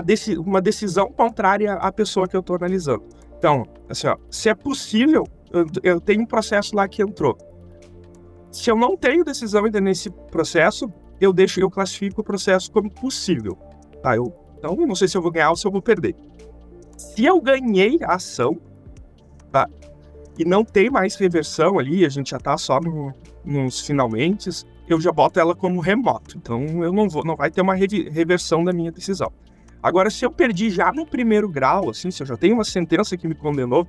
deci 0.00 0.38
uma 0.38 0.62
decisão 0.62 1.10
contrária 1.12 1.74
à 1.74 1.92
pessoa 1.92 2.26
que 2.26 2.34
eu 2.34 2.40
estou 2.40 2.56
analisando. 2.56 3.04
Então, 3.36 3.66
assim, 3.88 4.06
ó, 4.06 4.16
se 4.30 4.48
é 4.48 4.54
possível, 4.54 5.26
eu, 5.52 5.66
eu, 5.82 6.00
tenho 6.00 6.22
um 6.22 6.26
processo 6.26 6.74
lá 6.74 6.88
que 6.88 7.02
entrou. 7.02 7.36
Se 8.50 8.70
eu 8.70 8.76
não 8.76 8.96
tenho 8.96 9.24
decisão 9.24 9.64
ainda 9.64 9.80
nesse 9.80 10.10
processo, 10.30 10.90
eu 11.22 11.32
deixo, 11.32 11.60
eu 11.60 11.70
classifico 11.70 12.20
o 12.20 12.24
processo 12.24 12.70
como 12.72 12.90
possível. 12.90 13.56
Tá? 14.02 14.16
Eu, 14.16 14.34
então, 14.58 14.76
eu 14.78 14.86
não 14.86 14.94
sei 14.94 15.06
se 15.06 15.16
eu 15.16 15.22
vou 15.22 15.30
ganhar 15.30 15.50
ou 15.50 15.56
se 15.56 15.64
eu 15.64 15.70
vou 15.70 15.80
perder. 15.80 16.16
Se 16.96 17.24
eu 17.24 17.40
ganhei 17.40 17.98
a 18.02 18.14
ação, 18.14 18.58
tá? 19.50 19.68
E 20.36 20.44
não 20.44 20.64
tem 20.64 20.90
mais 20.90 21.14
reversão 21.14 21.78
ali, 21.78 22.04
a 22.04 22.08
gente 22.08 22.30
já 22.30 22.38
está 22.38 22.56
só 22.58 22.80
no, 22.80 23.14
nos 23.44 23.80
finalmente, 23.80 24.50
eu 24.88 25.00
já 25.00 25.12
boto 25.12 25.38
ela 25.38 25.54
como 25.54 25.80
remoto. 25.80 26.36
Então 26.36 26.82
eu 26.82 26.92
não 26.92 27.08
vou, 27.08 27.24
não 27.24 27.36
vai 27.36 27.50
ter 27.50 27.60
uma 27.60 27.74
reversão 27.74 28.64
da 28.64 28.72
minha 28.72 28.90
decisão. 28.90 29.32
Agora, 29.80 30.10
se 30.10 30.24
eu 30.24 30.30
perdi 30.30 30.70
já 30.70 30.92
no 30.92 31.06
primeiro 31.06 31.48
grau, 31.48 31.90
assim, 31.90 32.10
se 32.10 32.22
eu 32.22 32.26
já 32.26 32.36
tenho 32.36 32.54
uma 32.54 32.64
sentença 32.64 33.16
que 33.16 33.28
me 33.28 33.34
condenou, 33.34 33.86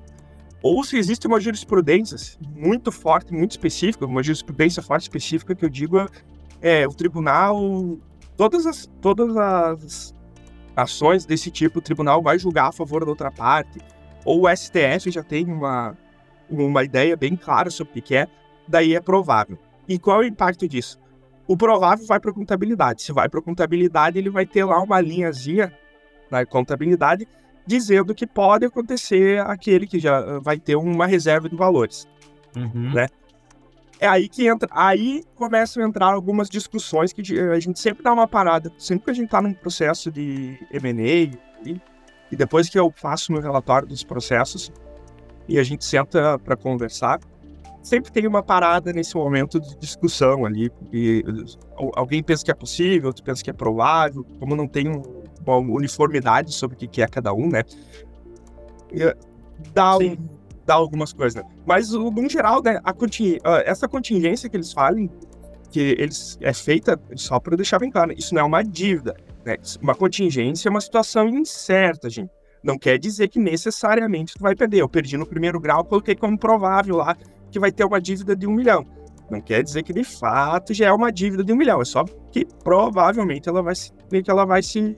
ou 0.61 0.83
se 0.83 0.97
existe 0.97 1.27
uma 1.27 1.39
jurisprudência 1.39 2.17
muito 2.55 2.91
forte, 2.91 3.33
muito 3.33 3.51
específica, 3.51 4.05
uma 4.05 4.23
jurisprudência 4.23 4.81
forte 4.81 5.03
específica 5.03 5.53
que 5.53 5.65
eu 5.65 5.69
digo 5.69 5.97
é 6.63 6.87
o 6.87 6.93
tribunal, 6.93 7.99
todas 8.37 8.65
as, 8.65 8.89
todas 9.01 9.35
as 9.35 10.15
ações 10.75 11.25
desse 11.25 11.51
tipo, 11.51 11.79
o 11.79 11.81
tribunal 11.81 12.23
vai 12.23 12.39
julgar 12.39 12.69
a 12.69 12.71
favor 12.71 13.03
da 13.03 13.11
outra 13.11 13.29
parte, 13.29 13.79
ou 14.23 14.45
o 14.45 14.55
STF 14.55 15.11
já 15.11 15.21
tem 15.21 15.45
uma, 15.45 15.97
uma 16.49 16.83
ideia 16.83 17.17
bem 17.17 17.35
clara 17.35 17.69
sobre 17.69 17.99
o 17.99 18.01
que 18.01 18.15
é, 18.15 18.27
daí 18.65 18.95
é 18.95 19.01
provável. 19.01 19.59
E 19.87 19.99
qual 19.99 20.23
é 20.23 20.25
o 20.25 20.27
impacto 20.27 20.67
disso? 20.67 20.97
O 21.45 21.57
provável 21.57 22.05
vai 22.07 22.21
para 22.21 22.31
a 22.31 22.33
contabilidade. 22.33 23.01
Se 23.01 23.11
vai 23.11 23.27
para 23.27 23.41
a 23.41 23.43
contabilidade, 23.43 24.17
ele 24.17 24.29
vai 24.29 24.45
ter 24.45 24.63
lá 24.63 24.81
uma 24.81 25.01
linhazinha 25.01 25.77
na 26.31 26.45
contabilidade 26.45 27.27
dizendo 27.67 28.15
que 28.15 28.25
pode 28.25 28.65
acontecer 28.65 29.41
aquele 29.41 29.85
que 29.85 29.99
já 29.99 30.39
vai 30.39 30.57
ter 30.57 30.77
uma 30.77 31.05
reserva 31.05 31.49
de 31.49 31.55
valores, 31.55 32.07
uhum. 32.55 32.93
né? 32.93 33.07
É 34.03 34.07
aí 34.07 34.27
que 34.27 34.45
entra, 34.49 34.67
aí 34.73 35.23
começam 35.33 35.81
a 35.81 35.87
entrar 35.87 36.07
algumas 36.07 36.49
discussões 36.49 37.13
que 37.13 37.21
a 37.39 37.57
gente 37.57 37.79
sempre 37.79 38.03
dá 38.03 38.11
uma 38.11 38.27
parada, 38.27 38.69
sempre 38.77 39.05
que 39.05 39.11
a 39.11 39.13
gente 39.13 39.27
está 39.27 39.41
num 39.41 39.53
processo 39.53 40.11
de 40.11 40.59
M&A 40.73 41.33
e, 41.65 41.81
e 42.29 42.35
depois 42.35 42.67
que 42.67 42.77
eu 42.77 42.91
faço 42.97 43.31
meu 43.31 43.41
relatório 43.41 43.87
dos 43.87 44.03
processos 44.03 44.69
e 45.47 45.57
a 45.57 45.63
gente 45.63 45.85
senta 45.85 46.37
para 46.37 46.57
conversar, 46.57 47.21
sempre 47.81 48.11
tem 48.11 48.27
uma 48.27 48.43
parada 48.43 48.91
nesse 48.91 49.15
momento 49.15 49.57
de 49.57 49.73
discussão 49.77 50.45
ali. 50.45 50.69
E 50.91 51.23
alguém 51.95 52.21
pensa 52.21 52.43
que 52.43 52.51
é 52.51 52.53
possível, 52.53 53.07
outro 53.07 53.23
pensa 53.23 53.41
que 53.41 53.51
é 53.51 53.53
provável, 53.53 54.25
como 54.37 54.53
não 54.53 54.67
tem 54.67 55.01
uma 55.47 55.55
uniformidade 55.55 56.53
sobre 56.53 56.75
o 56.75 56.89
que 56.89 57.01
é 57.01 57.07
cada 57.07 57.33
um, 57.33 57.47
né? 57.47 57.63
Dá, 59.73 59.97
um, 59.97 60.17
dá 60.65 60.73
algumas 60.73 61.13
coisas, 61.13 61.41
né? 61.41 61.49
Mas, 61.65 61.91
no 61.91 62.29
geral, 62.29 62.61
né, 62.63 62.79
a 62.83 62.93
conting 62.93 63.37
essa 63.65 63.87
contingência 63.87 64.49
que 64.49 64.57
eles 64.57 64.71
falam, 64.71 65.09
que 65.71 65.95
eles 65.97 66.37
é 66.41 66.53
feita, 66.53 66.99
só 67.15 67.39
para 67.39 67.55
deixar 67.55 67.79
bem 67.79 67.89
claro, 67.89 68.13
isso 68.13 68.33
não 68.33 68.41
é 68.41 68.45
uma 68.45 68.63
dívida, 68.63 69.15
né? 69.45 69.57
Uma 69.81 69.95
contingência 69.95 70.69
é 70.69 70.71
uma 70.71 70.81
situação 70.81 71.27
incerta, 71.27 72.09
gente. 72.09 72.31
Não 72.63 72.77
quer 72.77 72.97
dizer 72.97 73.27
que 73.27 73.39
necessariamente 73.39 74.35
tu 74.35 74.41
vai 74.41 74.55
perder. 74.55 74.77
Eu 74.77 74.87
perdi 74.87 75.17
no 75.17 75.25
primeiro 75.25 75.59
grau, 75.59 75.83
coloquei 75.83 76.15
como 76.15 76.37
provável 76.37 76.97
lá 76.97 77.15
que 77.51 77.59
vai 77.59 77.71
ter 77.71 77.83
uma 77.83 77.99
dívida 77.99 78.35
de 78.35 78.47
um 78.47 78.53
milhão. 78.53 78.85
Não 79.29 79.41
quer 79.41 79.63
dizer 79.63 79.83
que 79.83 79.91
de 79.91 80.03
fato 80.03 80.73
já 80.73 80.87
é 80.87 80.91
uma 80.91 81.11
dívida 81.11 81.43
de 81.43 81.51
um 81.51 81.55
milhão, 81.55 81.81
é 81.81 81.85
só 81.85 82.05
que 82.31 82.45
provavelmente 82.63 83.49
ela 83.49 83.61
vai 83.61 83.75
se, 83.75 83.91
que 84.09 84.29
ela 84.29 84.45
vai 84.45 84.61
se 84.61 84.97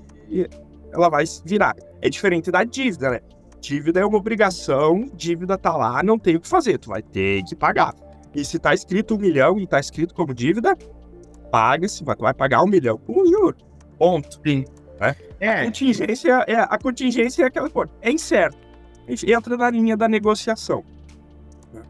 ela 0.92 1.10
vai 1.10 1.26
virar. 1.44 1.76
É 2.02 2.10
diferente 2.10 2.52
da 2.52 2.64
dívida, 2.64 3.12
né? 3.12 3.20
Dívida 3.62 4.00
é 4.00 4.06
uma 4.06 4.18
obrigação, 4.18 5.10
dívida 5.14 5.58
tá 5.58 5.76
lá, 5.76 6.04
não 6.04 6.20
tem 6.20 6.36
o 6.36 6.42
que 6.42 6.48
fazer, 6.48 6.78
tu 6.78 6.90
vai 6.90 7.02
ter 7.02 7.44
que 7.44 7.56
pagar. 7.56 7.94
E 8.34 8.44
se 8.44 8.60
tá 8.60 8.74
escrito 8.74 9.16
um 9.16 9.18
milhão 9.18 9.60
e 9.60 9.66
tá 9.66 9.80
escrito 9.80 10.14
como 10.14 10.34
dívida, 10.34 10.78
paga-se, 11.52 12.04
tu 12.04 12.06
vai 12.20 12.34
pagar 12.34 12.62
um 12.64 12.68
milhão 12.68 12.98
com 12.98 13.26
juro. 13.26 13.56
Ponto. 13.98 14.42
Sim. 14.46 14.66
Né? 15.00 15.16
É. 15.40 15.62
A 15.62 15.66
contingência 15.66 16.44
é 16.48 16.56
a 16.56 16.78
contingência 16.78 17.44
é 17.44 17.46
aquela 17.48 17.70
coisa, 17.70 17.92
é 18.02 18.12
incerto. 18.12 18.58
Entra 19.08 19.56
na 19.56 19.70
linha 19.70 19.96
da 19.96 20.08
negociação. 20.08 20.84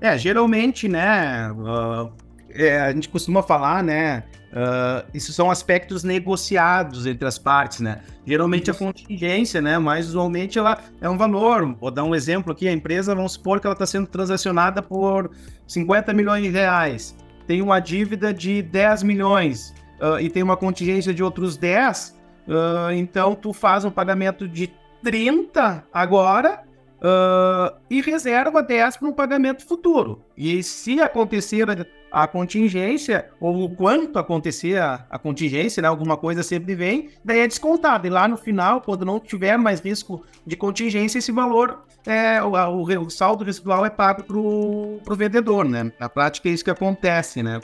É, 0.02 0.18
geralmente, 0.18 0.88
né, 0.88 1.52
uh, 1.52 2.12
é, 2.50 2.80
a 2.80 2.92
gente 2.92 3.08
costuma 3.10 3.44
falar, 3.44 3.84
né, 3.84 4.24
Uh, 4.56 5.06
isso 5.14 5.34
são 5.34 5.52
aspectos 5.52 6.02
negociados 6.06 7.06
entre 7.06 7.28
as 7.28 7.38
partes, 7.38 7.82
né? 7.82 8.00
Geralmente 8.26 8.72
a 8.72 8.74
contingência, 8.74 9.62
né? 9.62 9.78
Mais 9.78 10.08
usualmente 10.08 10.58
ela 10.58 10.80
é 11.02 11.10
um 11.10 11.18
valor. 11.18 11.76
Vou 11.76 11.92
dar 11.92 12.06
um 12.06 12.16
exemplo 12.16 12.54
aqui: 12.54 12.66
a 12.66 12.72
empresa, 12.72 13.14
vamos 13.14 13.34
supor 13.34 13.60
que 13.60 13.68
ela 13.68 13.74
está 13.74 13.86
sendo 13.86 14.08
transacionada 14.08 14.82
por 14.82 15.30
50 15.68 16.14
milhões 16.14 16.42
de 16.42 16.50
reais. 16.50 17.18
Tem 17.46 17.62
uma 17.62 17.82
dívida 17.82 18.34
de 18.34 18.62
10 18.62 19.04
milhões 19.04 19.74
uh, 20.00 20.22
e 20.22 20.30
tem 20.30 20.42
uma 20.42 20.56
contingência 20.56 21.14
de 21.14 21.22
outros 21.22 21.58
10. 21.58 22.16
Uh, 22.48 22.92
então 22.94 23.36
tu 23.36 23.52
faz 23.52 23.84
um 23.84 23.92
pagamento 23.92 24.48
de 24.48 24.72
30 25.04 25.84
agora 25.92 26.65
uh, 27.06 27.76
e 27.90 28.02
reserva 28.02 28.64
10 28.64 28.98
para 28.98 29.08
um 29.08 29.14
pagamento 29.14 29.66
futuro. 29.66 30.24
E 30.36 30.64
se 30.64 31.00
acontecer 31.00 31.70
a, 31.70 31.86
a 32.24 32.28
contingência, 32.28 33.30
ou 33.40 33.70
quanto 33.70 34.18
acontecer 34.18 34.80
a, 34.80 35.06
a, 35.10 35.20
contingência, 35.20 35.82
né, 35.82 35.88
alguma 35.88 36.18
coisa 36.18 36.42
sempre 36.42 36.74
vem, 36.74 37.10
daí 37.24 37.40
é 37.40 37.48
descontado. 37.48 38.08
E 38.08 38.10
lá 38.10 38.28
no 38.28 38.38
final, 38.38 38.82
quando 38.82 39.06
não 39.06 39.20
tiver 39.20 39.58
mais 39.58 39.80
risco 39.80 40.24
de 40.46 40.56
contingência, 40.56 41.20
esse 41.20 41.32
valor, 41.32 41.86
é, 42.06 42.42
o, 42.42 42.54
o, 42.54 43.06
o 43.06 43.10
saldo 43.10 43.44
residual 43.44 43.86
é 43.86 43.90
pago 43.90 44.24
para 44.24 44.38
o 44.38 45.16
vendedor, 45.16 45.66
né? 45.66 45.92
Na 46.00 46.10
prática 46.10 46.50
é 46.50 46.52
isso 46.52 46.64
que 46.64 46.72
acontece, 46.72 47.44
né? 47.44 47.60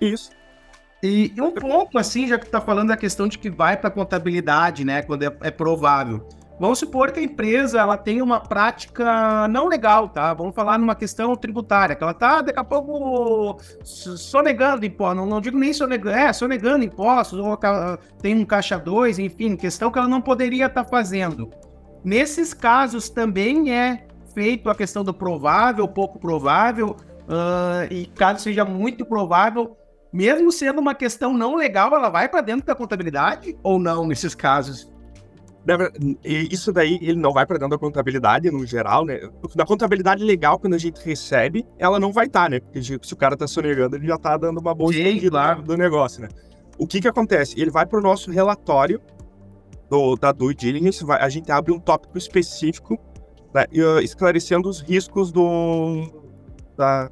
Isso. 0.00 0.30
E, 1.02 1.32
um 1.38 1.52
ponto, 1.52 1.96
assim, 1.96 2.26
já 2.26 2.38
que 2.38 2.46
tu 2.46 2.50
tá 2.50 2.60
falando 2.60 2.88
da 2.88 2.96
questão 2.96 3.28
de 3.28 3.38
que 3.38 3.48
vai 3.48 3.76
para 3.76 3.88
contabilidade, 3.88 4.84
né, 4.84 5.02
quando 5.02 5.22
é, 5.22 5.36
é 5.42 5.50
provável. 5.50 6.26
Vamos 6.60 6.80
supor 6.80 7.12
que 7.12 7.20
a 7.20 7.22
empresa 7.22 7.78
ela 7.78 7.96
tem 7.96 8.20
uma 8.20 8.40
prática 8.40 9.46
não 9.48 9.68
legal, 9.68 10.08
tá? 10.08 10.34
Vamos 10.34 10.54
falar 10.54 10.76
numa 10.76 10.94
questão 10.94 11.36
tributária, 11.36 11.94
que 11.94 12.02
ela 12.02 12.14
tá 12.14 12.42
daqui 12.42 12.58
a 12.58 12.64
pouco 12.64 13.58
sonegando 13.84 14.84
impostos, 14.84 15.16
não, 15.16 15.26
não 15.26 15.40
digo 15.40 15.56
nem 15.56 15.72
sonegando, 15.72 16.16
é, 16.16 16.32
sonegando 16.32 16.84
impostos, 16.84 17.38
ou 17.38 17.56
tem 18.20 18.34
um 18.34 18.44
caixa 18.44 18.76
2, 18.76 19.20
enfim, 19.20 19.54
questão 19.54 19.90
que 19.90 19.98
ela 19.98 20.08
não 20.08 20.20
poderia 20.20 20.66
estar 20.66 20.82
tá 20.82 20.90
fazendo. 20.90 21.48
Nesses 22.04 22.52
casos 22.52 23.08
também 23.08 23.72
é 23.72 24.06
feito 24.34 24.68
a 24.68 24.74
questão 24.74 25.04
do 25.04 25.14
provável, 25.14 25.86
pouco 25.86 26.18
provável, 26.18 26.96
uh, 27.28 27.92
e 27.92 28.06
caso 28.06 28.42
seja 28.42 28.64
muito 28.64 29.04
provável, 29.04 29.76
mesmo 30.12 30.50
sendo 30.50 30.80
uma 30.80 30.94
questão 30.94 31.32
não 31.32 31.54
legal, 31.54 31.94
ela 31.94 32.08
vai 32.08 32.28
para 32.28 32.40
dentro 32.40 32.66
da 32.66 32.74
contabilidade 32.74 33.56
ou 33.62 33.78
não 33.78 34.06
nesses 34.06 34.34
casos? 34.34 34.90
Isso 36.24 36.72
daí, 36.72 36.98
ele 37.02 37.18
não 37.18 37.32
vai 37.32 37.44
para 37.44 37.58
dentro 37.58 37.70
da 37.70 37.78
contabilidade, 37.78 38.50
no 38.50 38.64
geral, 38.64 39.04
né? 39.04 39.20
Na 39.54 39.66
contabilidade 39.66 40.24
legal, 40.24 40.58
quando 40.58 40.74
a 40.74 40.78
gente 40.78 41.04
recebe, 41.04 41.66
ela 41.78 42.00
não 42.00 42.12
vai 42.12 42.26
estar, 42.26 42.44
tá, 42.44 42.48
né? 42.48 42.60
Porque 42.60 42.82
se 42.82 43.12
o 43.12 43.16
cara 43.16 43.36
tá 43.36 43.46
sonegando, 43.46 43.96
ele 43.96 44.06
já 44.06 44.16
tá 44.16 44.36
dando 44.36 44.58
uma 44.58 44.74
boa 44.74 44.92
Sim, 44.92 45.28
claro. 45.28 45.62
do 45.62 45.76
negócio, 45.76 46.22
né? 46.22 46.28
O 46.78 46.86
que 46.86 47.00
que 47.00 47.08
acontece? 47.08 47.60
Ele 47.60 47.70
vai 47.70 47.84
pro 47.84 48.00
nosso 48.00 48.30
relatório 48.30 49.00
do, 49.90 50.16
da 50.16 50.32
due 50.32 50.54
diligence, 50.54 51.04
vai, 51.04 51.20
a 51.20 51.28
gente 51.28 51.50
abre 51.50 51.72
um 51.72 51.78
tópico 51.78 52.16
específico, 52.16 52.98
né, 53.52 53.64
uh, 53.72 54.00
esclarecendo 54.00 54.68
os 54.68 54.80
riscos 54.80 55.32
do... 55.32 56.06
Da, 56.76 57.10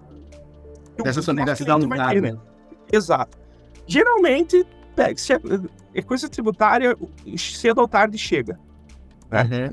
Dessa 1.02 1.20
sonegação 1.20 1.78
né? 1.78 2.38
Exato. 2.92 3.36
Geralmente, 3.86 4.64
se 5.16 5.32
é, 5.32 5.40
é 5.94 6.02
coisa 6.02 6.28
tributária, 6.28 6.96
cedo 7.36 7.80
ou 7.80 7.88
tarde 7.88 8.18
chega. 8.18 8.58
Né? 9.30 9.42
Uhum. 9.42 9.72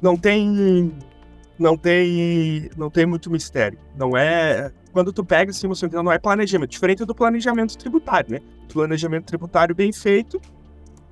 Não 0.00 0.16
tem. 0.16 0.92
Não 1.58 1.76
tem. 1.76 2.70
Não 2.76 2.90
tem 2.90 3.06
muito 3.06 3.30
mistério. 3.30 3.78
Não 3.96 4.16
é. 4.16 4.72
Quando 4.92 5.12
tu 5.12 5.24
pega 5.24 5.50
assim, 5.50 5.68
você 5.68 5.86
não 5.88 6.10
é 6.10 6.18
planejamento. 6.18 6.70
Diferente 6.70 7.04
do 7.04 7.14
planejamento 7.14 7.76
tributário, 7.76 8.32
né? 8.32 8.40
Planejamento 8.72 9.26
tributário 9.26 9.74
bem 9.74 9.92
feito, 9.92 10.40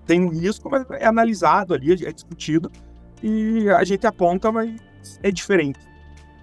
tem 0.07 0.21
um 0.21 0.28
risco, 0.28 0.68
mas 0.71 0.85
é 0.90 1.07
analisado 1.07 1.75
ali, 1.75 1.92
é 1.92 2.12
discutido. 2.12 2.73
E 3.23 3.68
a 3.71 3.85
gente 3.85 4.07
aponta, 4.07 4.50
mas 4.50 4.75
é 5.23 5.30
diferente. 5.30 5.78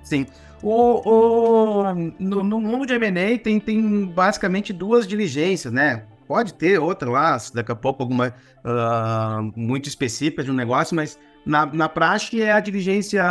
Sim. 0.03 0.25
O, 0.61 1.01
o, 1.09 1.83
no, 2.19 2.43
no 2.43 2.59
mundo 2.61 2.85
de 2.85 2.93
M&A 2.93 3.37
tem, 3.37 3.59
tem 3.59 4.05
basicamente 4.05 4.71
duas 4.71 5.07
diligências, 5.07 5.73
né? 5.73 6.03
Pode 6.27 6.53
ter 6.53 6.79
outra 6.79 7.09
lá, 7.09 7.37
daqui 7.53 7.71
a 7.71 7.75
pouco 7.75 8.03
alguma 8.03 8.29
uh, 8.29 9.51
muito 9.55 9.87
específica 9.87 10.43
de 10.43 10.51
um 10.51 10.55
negócio, 10.55 10.95
mas 10.95 11.19
na, 11.45 11.65
na 11.65 11.87
prática 11.87 12.37
é 12.37 12.51
a 12.51 12.59
diligência 12.59 13.23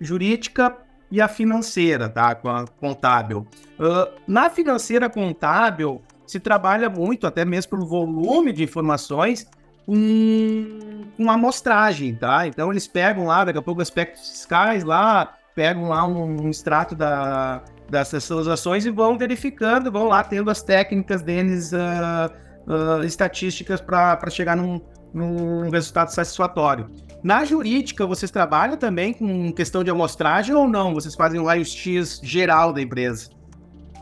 jurídica 0.00 0.76
e 1.10 1.20
a 1.20 1.28
financeira, 1.28 2.08
tá? 2.08 2.34
Com 2.34 2.48
a 2.48 2.64
contábil. 2.80 3.46
Uh, 3.78 4.12
na 4.26 4.48
financeira 4.48 5.10
contábil, 5.10 6.02
se 6.26 6.40
trabalha 6.40 6.88
muito, 6.88 7.26
até 7.26 7.44
mesmo 7.44 7.70
pelo 7.70 7.86
volume 7.86 8.52
de 8.52 8.62
informações, 8.62 9.48
com, 9.86 11.28
amostragem, 11.28 12.14
tá? 12.14 12.46
Então 12.46 12.70
eles 12.70 12.86
pegam 12.86 13.26
lá, 13.26 13.44
daqui 13.44 13.58
a 13.58 13.62
pouco, 13.62 13.80
aspectos 13.80 14.28
fiscais 14.28 14.82
lá, 14.82 15.34
pegam 15.54 15.88
lá 15.88 16.06
um, 16.06 16.46
um 16.46 16.50
extrato 16.50 16.94
da, 16.94 17.62
dessas 17.88 18.30
ações 18.48 18.86
e 18.86 18.90
vão 18.90 19.16
verificando, 19.16 19.90
vão 19.90 20.08
lá 20.08 20.22
tendo 20.24 20.50
as 20.50 20.62
técnicas 20.62 21.22
deles, 21.22 21.72
uh, 21.72 22.30
uh, 22.66 23.04
estatísticas 23.04 23.80
para 23.80 24.28
chegar 24.30 24.56
num, 24.56 24.80
num 25.12 25.70
resultado 25.70 26.08
satisfatório. 26.08 26.90
Na 27.22 27.44
jurídica, 27.44 28.06
vocês 28.06 28.30
trabalham 28.30 28.76
também 28.76 29.12
com 29.12 29.52
questão 29.52 29.82
de 29.82 29.90
amostragem 29.90 30.54
ou 30.54 30.68
não? 30.68 30.94
Vocês 30.94 31.14
fazem 31.14 31.40
um 31.40 31.44
raio-x 31.44 32.20
geral 32.22 32.72
da 32.72 32.80
empresa? 32.80 33.30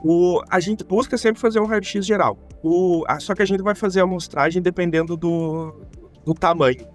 O, 0.02 0.42
a 0.50 0.60
gente 0.60 0.84
busca 0.84 1.16
sempre 1.16 1.40
fazer 1.40 1.60
um 1.60 1.66
raio-x 1.66 2.04
geral. 2.04 2.36
O, 2.62 3.04
a, 3.08 3.18
só 3.18 3.34
que 3.34 3.42
a 3.42 3.46
gente 3.46 3.62
vai 3.62 3.74
fazer 3.74 4.00
a 4.00 4.02
amostragem 4.02 4.60
dependendo 4.60 5.16
do, 5.16 5.74
do 6.24 6.34
tamanho. 6.34 6.86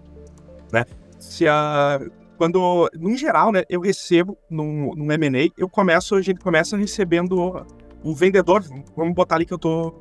Né? 0.71 0.85
Se 1.17 1.47
a, 1.47 1.99
quando, 2.39 2.89
no 2.97 3.17
geral, 3.17 3.51
né, 3.51 3.63
eu 3.69 3.81
recebo 3.81 4.37
num, 4.49 4.95
num 4.95 5.11
M&A, 5.11 5.49
eu 5.57 5.67
começo, 5.67 6.15
a 6.15 6.21
gente 6.21 6.39
começa 6.39 6.77
recebendo 6.77 7.65
o 8.01 8.15
vendedor, 8.15 8.63
vamos 8.95 9.13
botar 9.13 9.35
ali 9.35 9.45
que 9.45 9.53
eu 9.53 9.57
tô, 9.57 9.91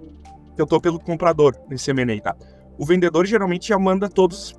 que 0.55 0.63
eu 0.63 0.65
tô 0.67 0.81
pelo 0.81 1.01
comprador 1.01 1.57
nesse 1.69 1.91
M&A, 1.91 2.21
tá? 2.21 2.37
O 2.79 2.87
vendedor 2.87 3.27
geralmente 3.27 3.67
já 3.67 3.77
manda 3.77 4.09
todos 4.09 4.39
os, 4.39 4.55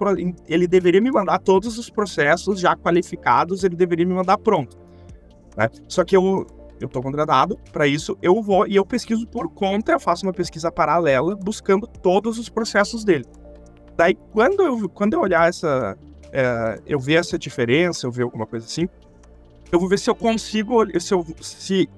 ele 0.46 0.68
deveria 0.68 1.00
me 1.00 1.10
mandar 1.10 1.40
todos 1.40 1.78
os 1.78 1.90
processos 1.90 2.60
já 2.60 2.76
qualificados, 2.76 3.64
ele 3.64 3.78
deveria 3.78 4.06
me 4.06 4.14
mandar 4.14 4.38
pronto, 4.38 4.78
né? 5.56 5.70
Só 5.88 6.04
que 6.04 6.18
eu 6.18 6.46
eu 6.82 6.88
tô 6.88 7.02
contratado 7.02 7.58
para 7.72 7.88
isso, 7.88 8.18
eu 8.22 8.42
vou 8.42 8.68
e 8.68 8.76
eu 8.76 8.86
pesquiso 8.86 9.26
por 9.28 9.50
conta, 9.50 9.94
eu 9.94 10.00
faço 10.02 10.26
uma 10.26 10.34
pesquisa 10.34 10.70
paralela 10.70 11.34
buscando 11.34 11.88
todos 11.88 12.38
os 12.38 12.50
processos 12.50 13.06
dele. 13.06 13.26
Daí 13.96 14.16
quando 14.32 14.64
eu 14.64 14.90
quando 14.90 15.14
eu 15.14 15.22
olhar 15.22 15.48
essa 15.48 15.98
é, 16.32 16.80
eu 16.86 17.00
ver 17.00 17.16
essa 17.16 17.38
diferença, 17.38 18.06
eu 18.06 18.12
ver 18.12 18.24
alguma 18.24 18.46
coisa 18.46 18.66
assim, 18.66 18.88
eu 19.72 19.80
vou 19.80 19.88
ver 19.88 20.00
se 20.00 20.10
eu 20.10 20.16
consigo, 20.16 20.86
se, 21.00 21.14
eu, 21.14 21.26
se 21.42 21.90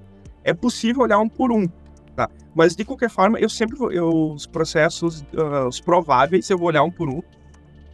é 0.43 0.53
possível 0.53 1.03
olhar 1.03 1.19
um 1.19 1.29
por 1.29 1.51
um, 1.51 1.67
tá? 2.15 2.29
Mas 2.53 2.75
de 2.75 2.83
qualquer 2.83 3.09
forma, 3.09 3.39
eu 3.39 3.49
sempre 3.49 3.77
vou, 3.77 3.91
eu, 3.91 4.09
os 4.33 4.45
processos, 4.45 5.21
uh, 5.33 5.67
os 5.67 5.79
prováveis, 5.79 6.49
eu 6.49 6.57
vou 6.57 6.67
olhar 6.67 6.83
um 6.83 6.91
por 6.91 7.09
um, 7.09 7.21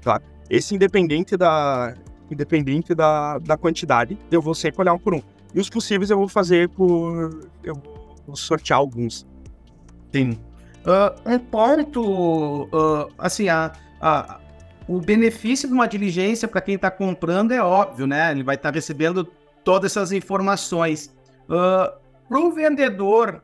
tá? 0.01 0.21
Esse 0.49 0.73
independente 0.73 1.37
da, 1.37 1.93
independente 2.31 2.95
da, 2.95 3.37
da 3.39 3.57
quantidade, 3.57 4.17
eu 4.31 4.41
vou 4.41 4.55
sempre 4.55 4.81
olhar 4.81 4.93
um 4.93 4.99
por 4.99 5.13
um. 5.13 5.21
E 5.53 5.59
os 5.59 5.69
possíveis 5.69 6.09
eu 6.09 6.17
vou 6.17 6.27
fazer 6.27 6.69
por, 6.69 7.47
eu 7.63 7.75
vou 8.25 8.35
sortear 8.35 8.79
alguns. 8.79 9.25
Sim. 10.11 10.37
Uh, 10.85 11.29
um 11.29 11.39
ponto, 11.39 12.63
uh, 12.65 13.11
assim, 13.17 13.49
a, 13.49 13.73
a 13.99 14.39
o 14.87 14.99
benefício 15.01 15.67
de 15.67 15.73
uma 15.73 15.87
diligência 15.87 16.47
para 16.47 16.61
quem 16.61 16.75
está 16.75 16.89
comprando 16.89 17.51
é 17.51 17.61
óbvio, 17.61 18.07
né? 18.07 18.31
Ele 18.31 18.43
vai 18.43 18.55
estar 18.55 18.71
tá 18.71 18.75
recebendo 18.75 19.25
todas 19.63 19.91
essas 19.91 20.11
informações. 20.11 21.13
Uh, 21.49 21.91
para 22.27 22.39
o 22.39 22.51
vendedor 22.51 23.41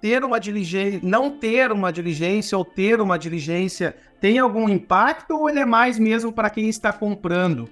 ter 0.00 0.24
uma 0.24 0.40
diligência, 0.40 1.00
não 1.02 1.30
ter 1.30 1.70
uma 1.70 1.92
diligência 1.92 2.56
ou 2.56 2.64
ter 2.64 3.00
uma 3.00 3.18
diligência, 3.18 3.94
tem 4.20 4.38
algum 4.38 4.68
impacto 4.68 5.36
ou 5.36 5.48
ele 5.48 5.60
é 5.60 5.66
mais 5.66 5.98
mesmo 5.98 6.32
para 6.32 6.50
quem 6.50 6.68
está 6.68 6.92
comprando? 6.92 7.68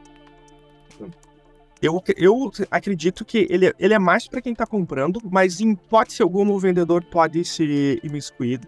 Eu, 1.81 2.03
eu 2.17 2.51
acredito 2.71 3.25
que 3.25 3.47
ele, 3.49 3.73
ele 3.79 3.95
é 3.95 3.99
mais 3.99 4.27
para 4.27 4.43
quem 4.43 4.53
está 4.53 4.67
comprando, 4.67 5.21
mas 5.31 5.61
em 5.61 5.73
hipótese 5.73 6.23
alguma 6.23 6.53
o 6.53 6.59
vendedor 6.59 7.05
pode 7.05 7.45
se 7.45 8.01
imiscuir 8.03 8.61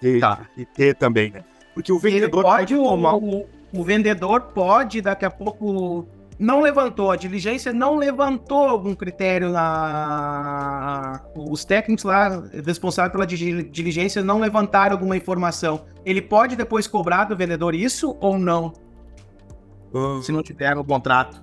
e, 0.00 0.20
tá. 0.20 0.48
e 0.56 0.64
ter 0.64 0.94
também, 0.94 1.30
né? 1.30 1.44
Porque 1.74 1.92
o 1.92 1.98
vendedor 1.98 2.40
ele 2.40 2.42
pode, 2.42 2.74
pode 2.74 2.74
tomar... 2.74 3.16
o, 3.16 3.46
o 3.74 3.82
vendedor 3.82 4.40
pode, 4.54 5.00
daqui 5.00 5.24
a 5.24 5.30
pouco, 5.30 6.06
não 6.38 6.60
levantou, 6.60 7.10
a 7.10 7.16
diligência 7.16 7.72
não 7.72 7.96
levantou 7.96 8.68
algum 8.68 8.94
critério 8.94 9.50
na. 9.50 11.20
Os 11.34 11.64
técnicos 11.64 12.04
lá 12.04 12.42
responsáveis 12.66 13.12
pela 13.12 13.26
diligência 13.26 14.22
não 14.22 14.40
levantaram 14.40 14.92
alguma 14.92 15.16
informação. 15.16 15.84
Ele 16.04 16.20
pode 16.20 16.56
depois 16.56 16.86
cobrar 16.86 17.24
do 17.24 17.36
vendedor 17.36 17.74
isso 17.74 18.16
ou 18.20 18.38
não? 18.38 18.72
Uh... 19.92 20.22
Se 20.22 20.32
não 20.32 20.42
tiver 20.42 20.76
o 20.76 20.84
contrato. 20.84 21.40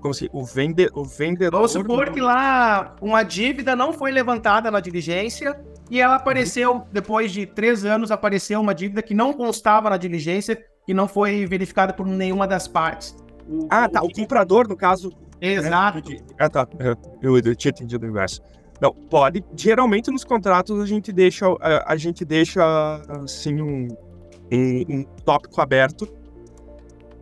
Como 0.00 0.14
se 0.14 0.30
o, 0.32 0.42
vende, 0.44 0.88
o 0.94 1.04
vendedor. 1.04 1.52
Vamos 1.52 1.72
supor 1.72 2.10
que 2.10 2.22
lá 2.22 2.96
uma 3.02 3.22
dívida 3.22 3.76
não 3.76 3.92
foi 3.92 4.10
levantada 4.10 4.70
na 4.70 4.80
diligência 4.80 5.60
e 5.90 6.00
ela 6.00 6.14
apareceu, 6.14 6.86
depois 6.92 7.32
de 7.32 7.44
três 7.44 7.84
anos, 7.84 8.10
apareceu 8.10 8.60
uma 8.60 8.74
dívida 8.74 9.02
que 9.02 9.12
não 9.12 9.32
constava 9.32 9.90
na 9.90 9.96
diligência 9.96 10.64
e 10.90 10.94
não 10.94 11.06
foi 11.06 11.46
verificada 11.46 11.92
por 11.92 12.04
nenhuma 12.04 12.48
das 12.48 12.66
partes. 12.66 13.16
O, 13.48 13.68
ah, 13.70 13.88
tá. 13.88 14.02
O 14.02 14.12
comprador, 14.12 14.66
no 14.68 14.76
caso. 14.76 15.12
Exato. 15.40 16.10
Né? 16.10 16.18
Ah, 16.36 16.48
tá. 16.48 16.66
Eu, 17.22 17.38
eu 17.38 17.54
tinha 17.54 17.70
entendido 17.70 18.04
o 18.04 18.08
inverso. 18.08 18.42
Não, 18.80 18.92
pode. 18.92 19.44
Geralmente 19.54 20.10
nos 20.10 20.24
contratos 20.24 20.80
a 20.80 20.86
gente 20.86 21.12
deixa, 21.12 21.46
a, 21.60 21.92
a 21.92 21.96
gente 21.96 22.24
deixa 22.24 22.60
assim 23.22 23.62
um, 23.62 23.86
um, 24.52 24.84
um 24.88 25.04
tópico 25.24 25.60
aberto, 25.60 26.08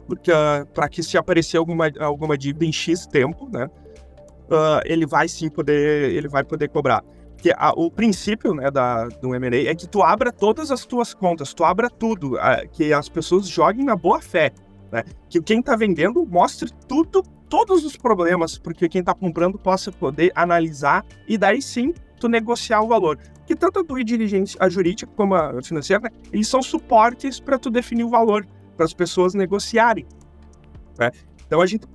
porque 0.07 0.33
uh, 0.33 0.65
para 0.73 0.89
que 0.89 1.03
se 1.03 1.19
aparecer 1.19 1.59
alguma, 1.59 1.91
alguma 2.01 2.39
dívida 2.39 2.65
em 2.65 2.73
X 2.73 3.07
tempo, 3.07 3.51
né, 3.53 3.67
uh, 3.67 4.81
ele 4.87 5.05
vai 5.05 5.29
sim 5.29 5.51
poder, 5.51 6.11
ele 6.13 6.29
vai 6.29 6.43
poder 6.43 6.69
cobrar 6.69 7.05
que 7.41 7.53
a, 7.57 7.73
o 7.77 7.91
princípio 7.91 8.53
né, 8.53 8.71
da, 8.71 9.07
do 9.07 9.35
M&A 9.35 9.71
é 9.71 9.75
que 9.75 9.89
tu 9.89 10.03
abra 10.03 10.33
todas 10.33 10.71
as 10.71 10.85
tuas 10.85 11.15
contas, 11.15 11.55
tu 11.55 11.65
abra 11.65 11.89
tudo, 11.89 12.39
a, 12.39 12.67
que 12.67 12.93
as 12.93 13.09
pessoas 13.09 13.49
joguem 13.49 13.85
na 13.85 13.97
boa 13.97 14.21
fé, 14.21 14.53
né? 14.91 15.05
Que 15.29 15.41
quem 15.41 15.61
está 15.61 15.77
vendendo 15.77 16.27
mostre 16.27 16.71
tudo, 16.89 17.23
todos 17.49 17.85
os 17.85 17.97
problemas, 17.97 18.59
porque 18.59 18.89
quem 18.89 19.01
está 19.01 19.15
comprando 19.15 19.59
possa 19.59 19.93
poder 19.93 20.33
analisar 20.35 21.05
e 21.27 21.39
daí 21.39 21.63
sim 21.63 21.95
tu 22.19 22.29
negociar 22.29 22.83
o 22.83 22.89
valor. 22.89 23.19
Que 23.47 23.55
tanto 23.55 23.79
a 23.79 23.85
tua 23.85 24.03
diligência, 24.03 24.59
a 24.61 24.69
jurídica 24.69 25.11
como 25.17 25.35
a 25.35 25.63
financeira, 25.63 26.03
né, 26.03 26.11
eles 26.33 26.49
são 26.49 26.63
suportes 26.63 27.39
para 27.39 27.59
tu 27.59 27.71
definir 27.71 28.05
o 28.05 28.09
valor, 28.09 28.47
para 28.77 28.85
as 28.85 28.93
pessoas 28.93 29.33
negociarem. 29.35 30.07
Né? 30.99 31.11
Então 31.47 31.61
a 31.61 31.67
gente, 31.67 31.87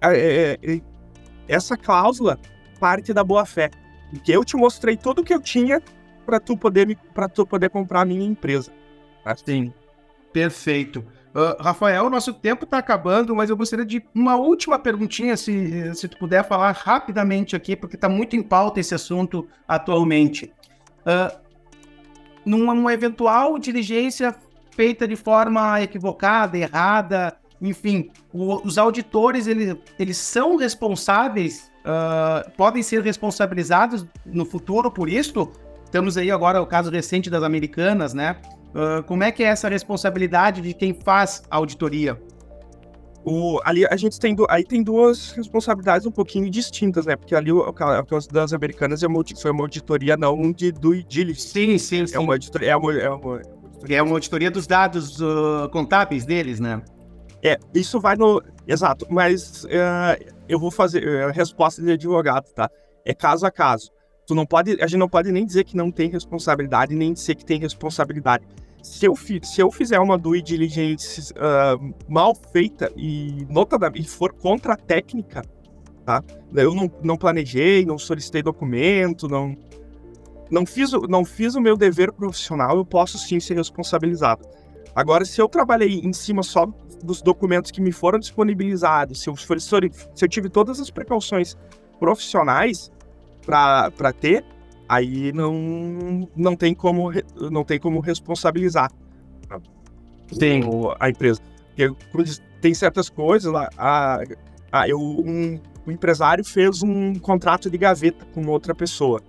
é, 0.00 0.12
é, 0.12 0.58
é, 0.62 0.80
essa 1.48 1.76
cláusula 1.76 2.38
parte 2.78 3.12
da 3.12 3.24
boa 3.24 3.44
fé 3.46 3.70
que 4.18 4.32
eu 4.32 4.44
te 4.44 4.56
mostrei 4.56 4.96
tudo 4.96 5.22
que 5.22 5.32
eu 5.32 5.40
tinha 5.40 5.80
para 6.26 6.40
tu 6.40 6.56
poder 6.56 6.96
para 7.14 7.28
tu 7.28 7.46
poder 7.46 7.70
comprar 7.70 8.02
a 8.02 8.04
minha 8.04 8.26
empresa. 8.26 8.72
Assim. 9.24 9.72
Perfeito. 10.32 11.04
Uh, 11.34 11.62
Rafael, 11.62 12.10
nosso 12.10 12.34
tempo 12.34 12.64
está 12.64 12.78
acabando, 12.78 13.34
mas 13.36 13.50
eu 13.50 13.56
gostaria 13.56 13.84
de 13.84 14.02
uma 14.12 14.36
última 14.36 14.78
perguntinha, 14.78 15.36
se, 15.36 15.94
se 15.94 16.08
tu 16.08 16.18
puder 16.18 16.44
falar 16.46 16.72
rapidamente 16.72 17.54
aqui, 17.54 17.76
porque 17.76 17.94
está 17.94 18.08
muito 18.08 18.34
em 18.34 18.42
pauta 18.42 18.80
esse 18.80 18.94
assunto 18.94 19.46
atualmente. 19.66 20.52
Uh, 21.00 21.38
numa 22.44 22.92
eventual 22.92 23.58
diligência 23.58 24.34
feita 24.72 25.06
de 25.06 25.14
forma 25.14 25.80
equivocada, 25.80 26.58
errada, 26.58 27.36
enfim, 27.60 28.10
o, 28.32 28.66
os 28.66 28.78
auditores 28.78 29.46
eles, 29.46 29.76
eles 29.98 30.16
são 30.16 30.56
responsáveis 30.56 31.69
uh, 31.84 32.50
podem 32.56 32.82
ser 32.82 33.02
responsabilizados 33.02 34.06
no 34.26 34.44
futuro 34.44 34.90
por 34.90 35.08
isso. 35.08 35.50
Temos 35.90 36.16
aí 36.16 36.30
agora 36.30 36.62
o 36.62 36.66
caso 36.66 36.90
recente 36.90 37.28
das 37.28 37.42
americanas, 37.42 38.14
né? 38.14 38.36
Uh, 38.70 39.02
como 39.04 39.24
é 39.24 39.32
que 39.32 39.42
é 39.42 39.46
essa 39.46 39.68
responsabilidade 39.68 40.60
de 40.60 40.72
quem 40.72 40.94
faz 40.94 41.42
a 41.50 41.56
auditoria? 41.56 42.20
O, 43.24 43.60
ali 43.64 43.84
a 43.86 43.96
gente 43.96 44.18
tem, 44.18 44.34
aí 44.48 44.64
tem 44.64 44.82
duas 44.82 45.32
responsabilidades 45.32 46.06
um 46.06 46.10
pouquinho 46.10 46.48
distintas, 46.48 47.04
né? 47.04 47.16
Porque 47.16 47.34
ali 47.34 47.52
o, 47.52 47.58
o 47.58 47.72
caso 47.72 48.28
das 48.28 48.52
americanas 48.52 49.02
é 49.02 49.06
uma, 49.06 49.22
foi 49.40 49.50
uma 49.50 49.62
auditoria 49.64 50.16
não 50.16 50.52
de 50.52 50.72
do 50.72 50.94
diligence. 51.02 51.48
Sim, 51.48 51.76
sim, 51.76 52.06
sim. 52.06 52.16
É 52.16 52.18
uma 52.18 52.34
auditoria, 52.34 52.70
é 52.70 52.76
uma, 52.76 52.92
é 52.98 53.10
uma, 53.10 53.42
é 53.88 54.02
uma 54.02 54.12
auditoria 54.12 54.50
dos 54.50 54.66
dados 54.66 55.20
uh, 55.20 55.68
contábeis 55.70 56.24
deles, 56.24 56.60
né? 56.60 56.80
É, 57.42 57.58
isso 57.74 57.98
vai 58.00 58.16
no. 58.16 58.42
Exato, 58.66 59.06
mas 59.10 59.64
uh, 59.64 60.34
eu 60.48 60.58
vou 60.58 60.70
fazer 60.70 61.06
é, 61.06 61.30
resposta 61.30 61.82
de 61.82 61.92
advogado, 61.92 62.52
tá? 62.52 62.70
É 63.04 63.14
caso 63.14 63.46
a 63.46 63.50
caso. 63.50 63.90
Tu 64.26 64.34
não 64.34 64.46
pode, 64.46 64.80
a 64.80 64.86
gente 64.86 64.98
não 64.98 65.08
pode 65.08 65.32
nem 65.32 65.44
dizer 65.44 65.64
que 65.64 65.76
não 65.76 65.90
tem 65.90 66.08
responsabilidade, 66.08 66.94
nem 66.94 67.12
dizer 67.12 67.34
que 67.34 67.44
tem 67.44 67.58
responsabilidade. 67.58 68.46
Se 68.82 69.04
eu, 69.06 69.14
se 69.16 69.60
eu 69.60 69.70
fizer 69.70 69.98
uma 69.98 70.16
due 70.16 70.40
diligence 70.40 71.32
uh, 71.32 71.94
mal 72.08 72.34
feita 72.34 72.92
e 72.96 73.46
notadamente 73.50 74.08
for 74.08 74.32
contra 74.32 74.74
a 74.74 74.76
técnica, 74.76 75.42
tá? 76.04 76.22
Eu 76.54 76.74
não, 76.74 76.90
não 77.02 77.16
planejei, 77.16 77.84
não 77.84 77.98
solicitei 77.98 78.42
documento, 78.42 79.28
não 79.28 79.56
não 80.50 80.66
fiz, 80.66 80.90
não 81.08 81.24
fiz 81.24 81.54
o 81.54 81.60
meu 81.60 81.76
dever 81.76 82.12
profissional, 82.12 82.76
eu 82.76 82.84
posso 82.84 83.16
sim 83.18 83.38
ser 83.38 83.54
responsabilizado. 83.54 84.44
Agora, 84.94 85.24
se 85.24 85.40
eu 85.40 85.48
trabalhei 85.48 86.00
em 86.00 86.12
cima 86.12 86.42
só 86.42 86.66
dos 87.02 87.22
documentos 87.22 87.70
que 87.70 87.80
me 87.80 87.92
foram 87.92 88.18
disponibilizados, 88.18 89.20
se 89.22 89.28
eu, 89.28 89.36
se 89.36 90.24
eu 90.24 90.28
tive 90.28 90.48
todas 90.48 90.80
as 90.80 90.90
precauções 90.90 91.56
profissionais 91.98 92.90
para 93.44 94.12
ter, 94.12 94.44
aí 94.88 95.32
não, 95.32 96.28
não, 96.36 96.56
tem 96.56 96.74
como, 96.74 97.10
não 97.50 97.64
tem 97.64 97.78
como 97.78 98.00
responsabilizar 98.00 98.90
Sim. 100.32 100.62
a 100.98 101.08
empresa. 101.08 101.40
Porque 102.10 102.40
tem 102.60 102.74
certas 102.74 103.08
coisas 103.08 103.52
lá. 103.52 103.68
A, 103.76 104.22
a, 104.70 104.88
eu, 104.88 105.00
um, 105.00 105.58
um 105.86 105.90
empresário 105.90 106.44
fez 106.44 106.82
um 106.82 107.14
contrato 107.14 107.70
de 107.70 107.78
gaveta 107.78 108.24
com 108.34 108.46
outra 108.46 108.74
pessoa. 108.74 109.20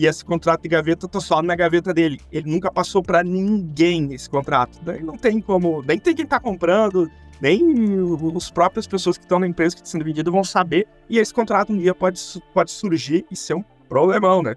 E 0.00 0.06
esse 0.06 0.24
contrato 0.24 0.62
de 0.62 0.68
gaveta 0.70 1.06
tá 1.06 1.20
só 1.20 1.42
na 1.42 1.54
gaveta 1.54 1.92
dele. 1.92 2.18
Ele 2.32 2.50
nunca 2.50 2.72
passou 2.72 3.02
para 3.02 3.22
ninguém 3.22 4.14
esse 4.14 4.30
contrato. 4.30 4.80
Daí 4.82 5.02
não 5.02 5.18
tem 5.18 5.42
como, 5.42 5.84
nem 5.86 5.98
tem 5.98 6.14
quem 6.14 6.24
tá 6.24 6.40
comprando, 6.40 7.06
nem 7.38 8.00
os 8.00 8.50
próprias 8.50 8.86
pessoas 8.86 9.18
que 9.18 9.24
estão 9.24 9.38
na 9.38 9.46
empresa 9.46 9.76
que 9.76 9.82
está 9.82 9.90
sendo 9.90 10.06
vendida 10.06 10.30
vão 10.30 10.42
saber. 10.42 10.88
E 11.06 11.18
esse 11.18 11.34
contrato 11.34 11.74
um 11.74 11.76
dia 11.76 11.94
pode, 11.94 12.18
pode 12.54 12.70
surgir 12.70 13.26
e 13.30 13.36
ser 13.36 13.52
um 13.52 13.62
problemão, 13.90 14.42
né? 14.42 14.54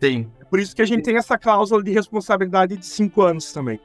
Tem. 0.00 0.32
É 0.40 0.44
por 0.46 0.58
isso 0.58 0.74
que 0.74 0.80
a 0.80 0.86
gente 0.86 1.02
tem 1.02 1.18
essa 1.18 1.36
cláusula 1.36 1.82
de 1.82 1.92
responsabilidade 1.92 2.74
de 2.78 2.86
cinco 2.86 3.20
anos 3.20 3.52
também. 3.52 3.78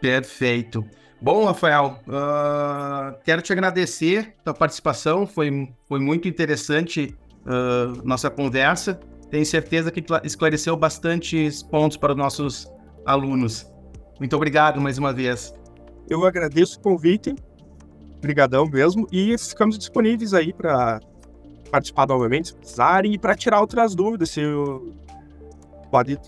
Perfeito. 0.00 0.86
Bom, 1.20 1.44
Rafael, 1.44 2.00
uh, 2.08 3.14
quero 3.24 3.42
te 3.42 3.52
agradecer 3.52 4.34
a 4.46 4.54
participação, 4.54 5.26
foi, 5.26 5.68
foi 5.86 6.00
muito 6.00 6.26
interessante 6.26 7.14
uh, 7.44 8.00
nossa 8.06 8.30
conversa. 8.30 8.98
Tenho 9.30 9.44
certeza 9.44 9.90
que 9.90 10.04
esclareceu 10.24 10.76
bastantes 10.76 11.62
pontos 11.62 11.96
para 11.96 12.12
os 12.12 12.18
nossos 12.18 12.72
alunos. 13.04 13.70
Muito 14.18 14.34
obrigado 14.34 14.80
mais 14.80 14.98
uma 14.98 15.12
vez. 15.12 15.54
Eu 16.08 16.24
agradeço 16.24 16.78
o 16.78 16.82
convite, 16.82 17.34
brigadão 18.20 18.66
mesmo, 18.66 19.06
e 19.12 19.36
ficamos 19.38 19.78
disponíveis 19.78 20.32
aí 20.32 20.52
para 20.52 21.00
participar 21.70 22.06
novamente, 22.08 22.48
se 22.48 22.56
precisarem, 22.56 23.12
e 23.12 23.18
para 23.18 23.34
tirar 23.34 23.60
outras 23.60 23.94
dúvidas, 23.94 24.30
se 24.30 24.40
pode 25.90 26.18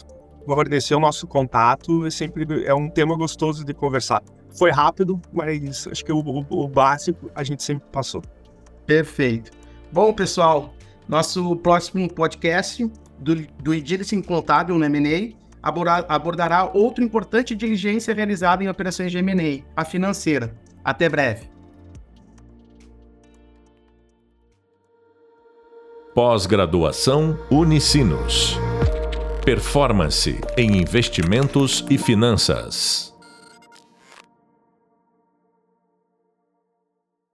fornecer 0.44 0.94
o 0.94 1.00
nosso 1.00 1.26
contato, 1.26 2.06
é 2.06 2.10
sempre 2.10 2.46
é 2.66 2.74
um 2.74 2.90
tema 2.90 3.16
gostoso 3.16 3.64
de 3.64 3.72
conversar. 3.72 4.22
Foi 4.50 4.70
rápido, 4.70 5.20
mas 5.32 5.86
acho 5.86 6.04
que 6.04 6.12
o, 6.12 6.18
o, 6.18 6.44
o 6.50 6.68
básico 6.68 7.30
a 7.34 7.42
gente 7.42 7.62
sempre 7.62 7.88
passou. 7.90 8.22
Perfeito. 8.84 9.50
Bom, 9.92 10.12
pessoal, 10.12 10.74
nosso 11.11 11.57
próximo 11.57 12.09
podcast 12.09 12.88
do, 13.18 13.35
do 13.35 13.81
Diligence 13.81 14.23
Contábil 14.23 14.79
no 14.79 14.85
M&A 14.85 15.35
abordará 16.09 16.70
outra 16.73 17.05
importante 17.05 17.55
diligência 17.55 18.14
realizada 18.14 18.62
em 18.62 18.68
operações 18.68 19.11
de 19.11 19.18
M&A, 19.18 19.64
a 19.77 19.85
financeira. 19.85 20.55
Até 20.85 21.09
breve. 21.09 21.51
Pós-graduação 26.14 27.38
Unicinos. 27.51 28.57
Performance 29.44 30.40
em 30.57 30.79
investimentos 30.79 31.85
e 31.90 31.99
finanças. 31.99 33.10